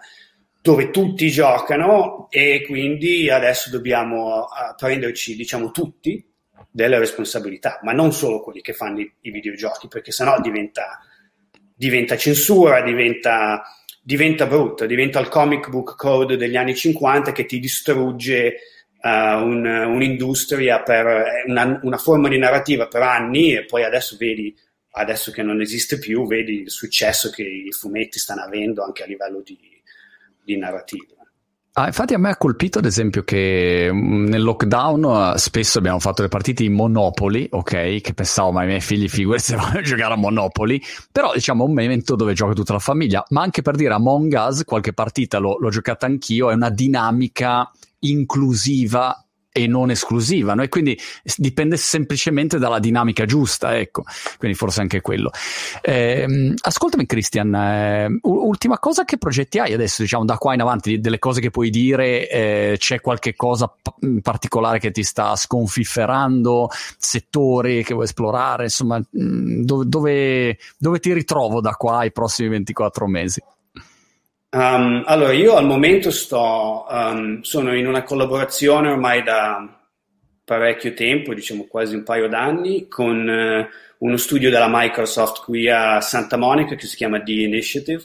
[0.63, 6.25] dove tutti giocano e quindi adesso dobbiamo uh, prenderci, diciamo, tutti
[6.71, 11.01] delle responsabilità, ma non solo quelli che fanno i, i videogiochi, perché sennò diventa,
[11.75, 13.65] diventa censura, diventa
[14.01, 18.57] diventa brutto, diventa il comic book code degli anni 50 che ti distrugge
[19.03, 24.55] uh, un, un'industria per una, una, forma di narrativa per anni e poi adesso vedi,
[24.93, 29.07] adesso che non esiste più, vedi il successo che i fumetti stanno avendo anche a
[29.07, 29.59] livello di,
[30.43, 31.20] di narrativa.
[31.75, 36.01] Ah, infatti a me ha colpito ad esempio che mm, nel lockdown uh, spesso abbiamo
[36.01, 38.01] fatto le partite in Monopoli, ok?
[38.01, 41.73] Che pensavo, ma i miei figli figurati se vogliono giocare a Monopoli, però diciamo un
[41.73, 45.59] momento dove gioca tutta la famiglia, ma anche per dire Among Us, qualche partita l'ho,
[45.61, 50.63] l'ho giocata anch'io, è una dinamica inclusiva e non esclusiva, no?
[50.63, 50.99] e quindi
[51.37, 54.05] dipende semplicemente dalla dinamica giusta, ecco,
[54.39, 55.31] quindi forse anche quello.
[55.83, 61.01] Eh, ascoltami Christian, eh, ultima cosa, che progetti hai adesso, diciamo, da qua in avanti,
[61.01, 63.73] delle cose che puoi dire, eh, c'è qualche cosa
[64.03, 71.13] in particolare che ti sta sconfifferando, settori che vuoi esplorare, insomma, dove, dove, dove ti
[71.13, 73.43] ritrovo da qua ai prossimi 24 mesi?
[74.53, 79.81] Um, allora, io al momento sto, um, sono in una collaborazione ormai da
[80.45, 86.01] parecchio tempo, diciamo quasi un paio d'anni, con uh, uno studio della Microsoft qui a
[86.01, 88.03] Santa Monica che si chiama The Initiative.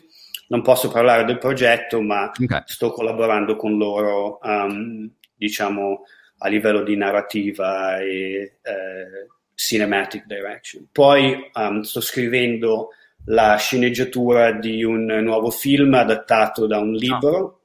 [0.49, 2.61] Non posso parlare del progetto, ma okay.
[2.65, 6.03] sto collaborando con loro, um, diciamo,
[6.37, 10.87] a livello di narrativa e uh, cinematic direction.
[10.91, 11.49] Poi
[11.81, 12.89] sto scrivendo
[13.25, 17.61] la sceneggiatura di un nuovo film adattato da un libro.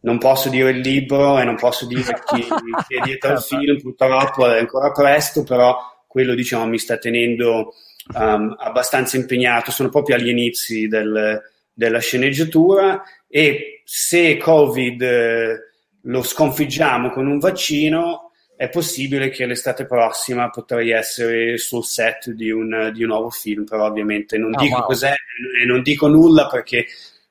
[0.00, 3.80] Non posso dire il libro e non posso dire chi, chi è dietro al film,
[3.80, 5.76] purtroppo è ancora presto, però
[6.06, 7.74] quello diciamo mi sta tenendo
[8.14, 11.42] um, abbastanza impegnato, sono proprio agli inizi del,
[11.72, 15.58] della sceneggiatura e se Covid eh,
[16.02, 18.25] lo sconfiggiamo con un vaccino,
[18.56, 23.64] è possibile che l'estate prossima potrei essere sul set di un, di un nuovo film,
[23.64, 24.86] però ovviamente non oh, dico wow.
[24.86, 26.86] cos'è e non dico nulla perché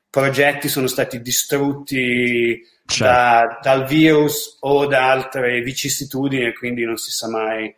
[0.08, 3.04] progetti sono stati distrutti certo.
[3.04, 7.74] da, dal virus o da altre vicissitudini e quindi non si sa mai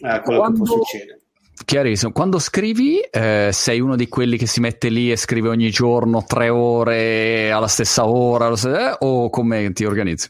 [0.00, 0.62] uh, quello Quando...
[0.62, 1.20] che può succedere.
[1.64, 2.12] Chiarissimo.
[2.12, 6.24] Quando scrivi, eh, sei uno di quelli che si mette lì e scrive ogni giorno
[6.24, 10.28] tre ore alla stessa ora, eh, o come ti organizzi?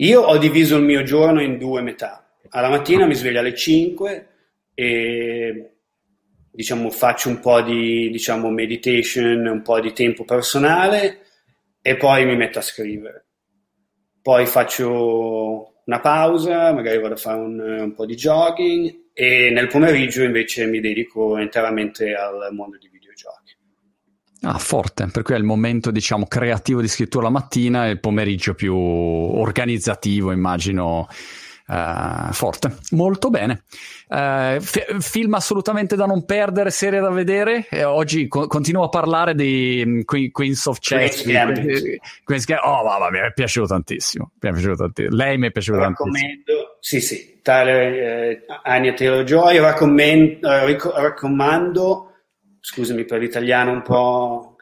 [0.00, 2.24] Io ho diviso il mio giorno in due metà.
[2.50, 4.28] Alla mattina mi sveglio alle 5
[4.74, 5.70] e
[6.52, 11.22] diciamo, faccio un po' di diciamo, meditation, un po' di tempo personale
[11.82, 13.26] e poi mi metto a scrivere.
[14.22, 19.66] Poi faccio una pausa, magari vado a fare un, un po' di jogging e nel
[19.66, 22.88] pomeriggio invece mi dedico interamente al mondo di
[24.50, 28.00] Ah, forte, per cui è il momento, diciamo, creativo di scrittura la mattina e il
[28.00, 31.06] pomeriggio più organizzativo, immagino.
[31.70, 33.64] Uh, forte, molto bene.
[34.08, 37.66] Uh, f- film assolutamente da non perdere, serie da vedere.
[37.68, 41.24] E oggi co- continuo a parlare di um, que- Queens of Chess.
[41.24, 42.64] Queens Gambit.
[42.64, 44.30] Oh, mamma mia, mi è piaciuto tantissimo.
[44.40, 45.14] Mi è piaciuto tantissimo.
[45.14, 46.40] Lei mi è piaciuto tantissimo.
[46.80, 49.58] Sì, sì, tale eh, Anya Taylor-Joy.
[49.58, 52.07] Raccomando, eh, ric- raccomando
[52.60, 54.56] scusami per l'italiano un po'...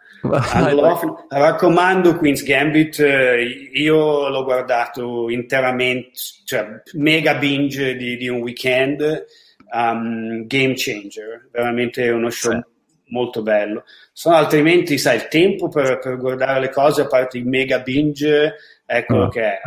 [0.53, 6.11] Allora, raccomando Queen's Gambit, eh, io l'ho guardato interamente,
[6.45, 9.25] cioè mega binge di, di un weekend,
[9.73, 12.61] um, game changer, veramente uno show sì.
[13.09, 13.85] molto bello.
[14.13, 18.55] Sono altrimenti, sai, il tempo per, per, guardare le cose, a parte il mega binge,
[19.07, 19.29] quello oh.
[19.29, 19.61] che è.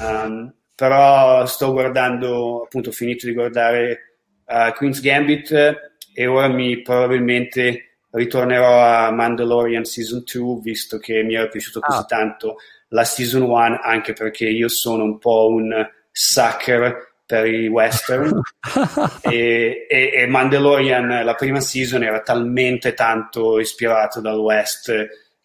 [0.00, 4.16] Um, però sto guardando, appunto, ho finito di guardare
[4.46, 11.34] uh, Queen's Gambit e ora mi probabilmente ritornerò a Mandalorian Season 2 visto che mi
[11.34, 12.04] era piaciuto così ah.
[12.04, 12.56] tanto
[12.88, 15.72] la Season 1 anche perché io sono un po' un
[16.10, 18.40] sucker per i western
[19.22, 24.92] e, e, e, Mandalorian la prima season era talmente tanto ispirato dal west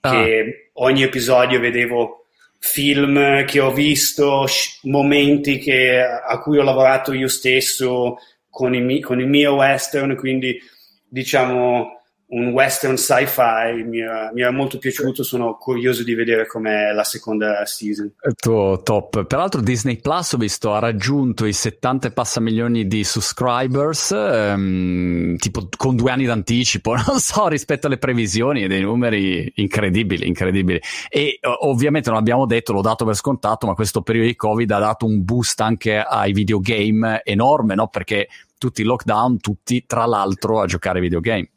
[0.01, 0.11] ah.
[0.11, 2.25] che ogni episodio vedevo
[2.59, 4.45] film che ho visto,
[4.83, 8.17] momenti che, a cui ho lavorato io stesso
[8.57, 10.59] con il, con il mio western, quindi
[11.07, 11.97] diciamo
[12.29, 18.11] un western sci-fi mi era, molto piaciuto sono curioso di vedere com'è la seconda season.
[18.27, 19.25] Il tuo top.
[19.25, 25.69] Peraltro Disney Plus ho visto ha raggiunto i 70 passa milioni di subscribers ehm, tipo
[25.77, 30.81] con due anni d'anticipo non so rispetto alle previsioni e dei numeri incredibili incredibili.
[31.07, 34.79] E ovviamente non abbiamo detto l'ho dato per scontato ma questo periodo di covid ha
[34.79, 37.87] dato un boost anche ai videogame enorme no?
[37.87, 38.27] perché
[38.57, 41.49] tutti lockdown tutti tra l'altro a giocare videogame.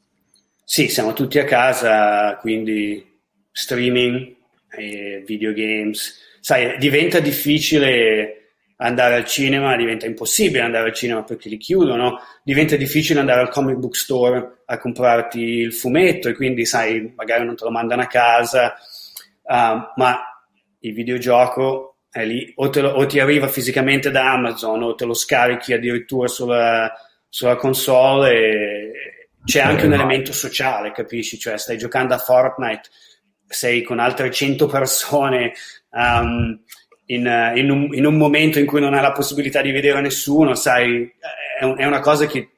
[0.65, 3.05] Sì, siamo tutti a casa, quindi
[3.51, 4.37] streaming,
[4.71, 6.19] e videogames.
[6.41, 8.37] Sai, diventa difficile
[8.77, 13.51] andare al cinema, diventa impossibile andare al cinema perché li chiudono, diventa difficile andare al
[13.51, 18.03] comic book store a comprarti il fumetto e quindi, sai, magari non te lo mandano
[18.03, 18.75] a casa,
[19.43, 20.21] uh, ma
[20.79, 25.15] il videogioco è lì, o, lo, o, ti arriva fisicamente da Amazon o te lo
[25.15, 26.93] scarichi addirittura sulla,
[27.29, 28.93] sulla console e,
[29.45, 31.39] c'è anche un elemento sociale, capisci?
[31.39, 32.89] Cioè, stai giocando a Fortnite,
[33.47, 35.53] sei con altre 100 persone
[35.91, 36.61] um,
[37.07, 40.55] in, in, un, in, un, momento in cui non hai la possibilità di vedere nessuno,
[40.55, 41.11] sai,
[41.59, 42.51] è, un, è una cosa che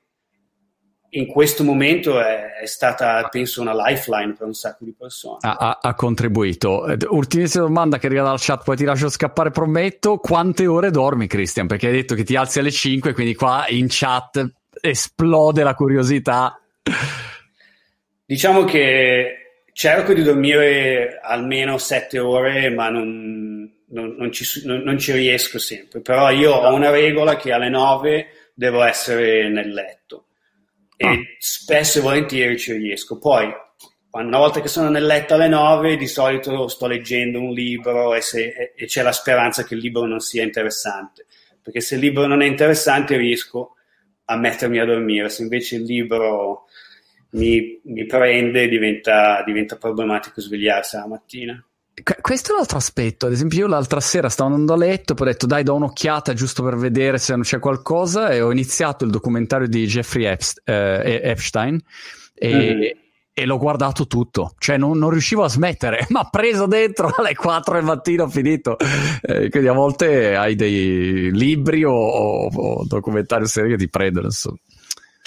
[1.14, 5.38] in questo momento è, è, stata, penso, una lifeline per un sacco di persone.
[5.40, 6.86] Ha, ha, ha, contribuito.
[7.08, 10.16] Ultimissima domanda che arriva dal chat, poi ti lascio scappare, prometto.
[10.16, 11.66] Quante ore dormi, Christian?
[11.66, 14.42] Perché hai detto che ti alzi alle 5, quindi qua in chat
[14.80, 16.58] esplode la curiosità.
[18.24, 25.12] Diciamo che cerco di dormire almeno sette ore, ma non, non, non, ci, non, ci,
[25.12, 26.00] riesco sempre.
[26.00, 30.24] Però io ho una regola che alle nove devo essere nel letto
[31.02, 31.18] e ah.
[31.38, 33.18] spesso e volentieri ci riesco.
[33.18, 33.52] Poi,
[34.12, 38.20] una volta che sono nel letto alle nove, di solito sto leggendo un libro e,
[38.20, 41.26] se, e c'è la speranza che il libro non sia interessante.
[41.60, 43.74] Perché se il libro non è interessante riesco
[44.26, 46.66] a mettermi a dormire, se invece il libro
[47.30, 51.66] mi, mi prende diventa, diventa problematico svegliarsi la mattina.
[52.20, 55.28] Questo è un altro aspetto, ad esempio io l'altra sera stavo andando a letto, poi
[55.28, 59.04] ho detto dai do un'occhiata giusto per vedere se non c'è qualcosa e ho iniziato
[59.04, 61.78] il documentario di Jeffrey Epst- eh, Epstein
[62.34, 62.80] e, mm.
[63.34, 67.74] e, l'ho guardato tutto, cioè non, non, riuscivo a smettere, ma preso dentro alle 4
[67.74, 68.78] del mattino ho finito,
[69.20, 74.26] eh, quindi a volte hai dei libri o, o, o documentari serie che ti prendono.
[74.26, 74.56] Insomma.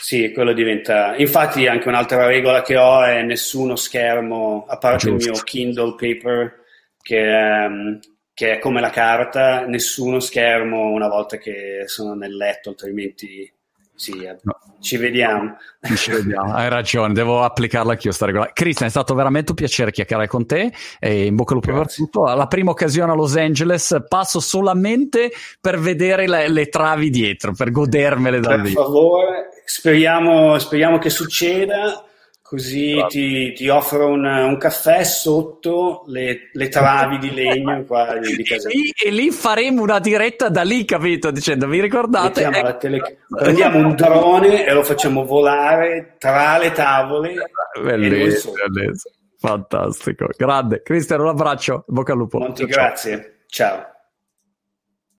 [0.06, 1.16] Sì, quello diventa.
[1.16, 5.30] Infatti, anche un'altra regola che ho è nessuno schermo, a parte Giusto.
[5.30, 6.60] il mio Kindle Paper,
[7.01, 7.95] che è, mm,
[8.32, 13.51] che è, come la carta, nessuno schermo una volta che sono nel letto, altrimenti
[13.95, 14.60] sì, eh, no.
[14.80, 15.58] ci vediamo.
[15.95, 18.51] Ci vediamo, hai ragione, devo applicarla anch'io sta regola.
[18.53, 21.91] Cristian, è stato veramente un piacere chiacchierare con te e in bocca al lupo per
[21.91, 22.26] tutto.
[22.26, 27.72] Alla prima occasione a Los Angeles passo solamente per vedere le, le travi dietro, per
[27.72, 28.72] godermele da lì.
[28.74, 32.03] Per favore, speriamo, speriamo che succeda.
[32.41, 38.36] Così ti, ti, offro un, un, caffè sotto le, le travi di legno qua di,
[38.36, 38.70] di casa.
[38.70, 41.32] E lì, e lì, faremo una diretta da lì, capito?
[41.32, 42.43] Dicendo, vi ricordate?
[42.43, 43.18] Eh, tele...
[43.36, 47.34] Prendiamo un drone e lo facciamo volare tra le tavole.
[47.82, 49.16] Bellissimo, bellissimo.
[49.39, 50.28] Fantastico.
[50.38, 50.84] Grande.
[50.84, 51.84] Cristiano, un abbraccio.
[51.88, 52.38] Bocca al lupo.
[52.38, 53.39] Molti grazie.
[53.47, 53.95] Ciao.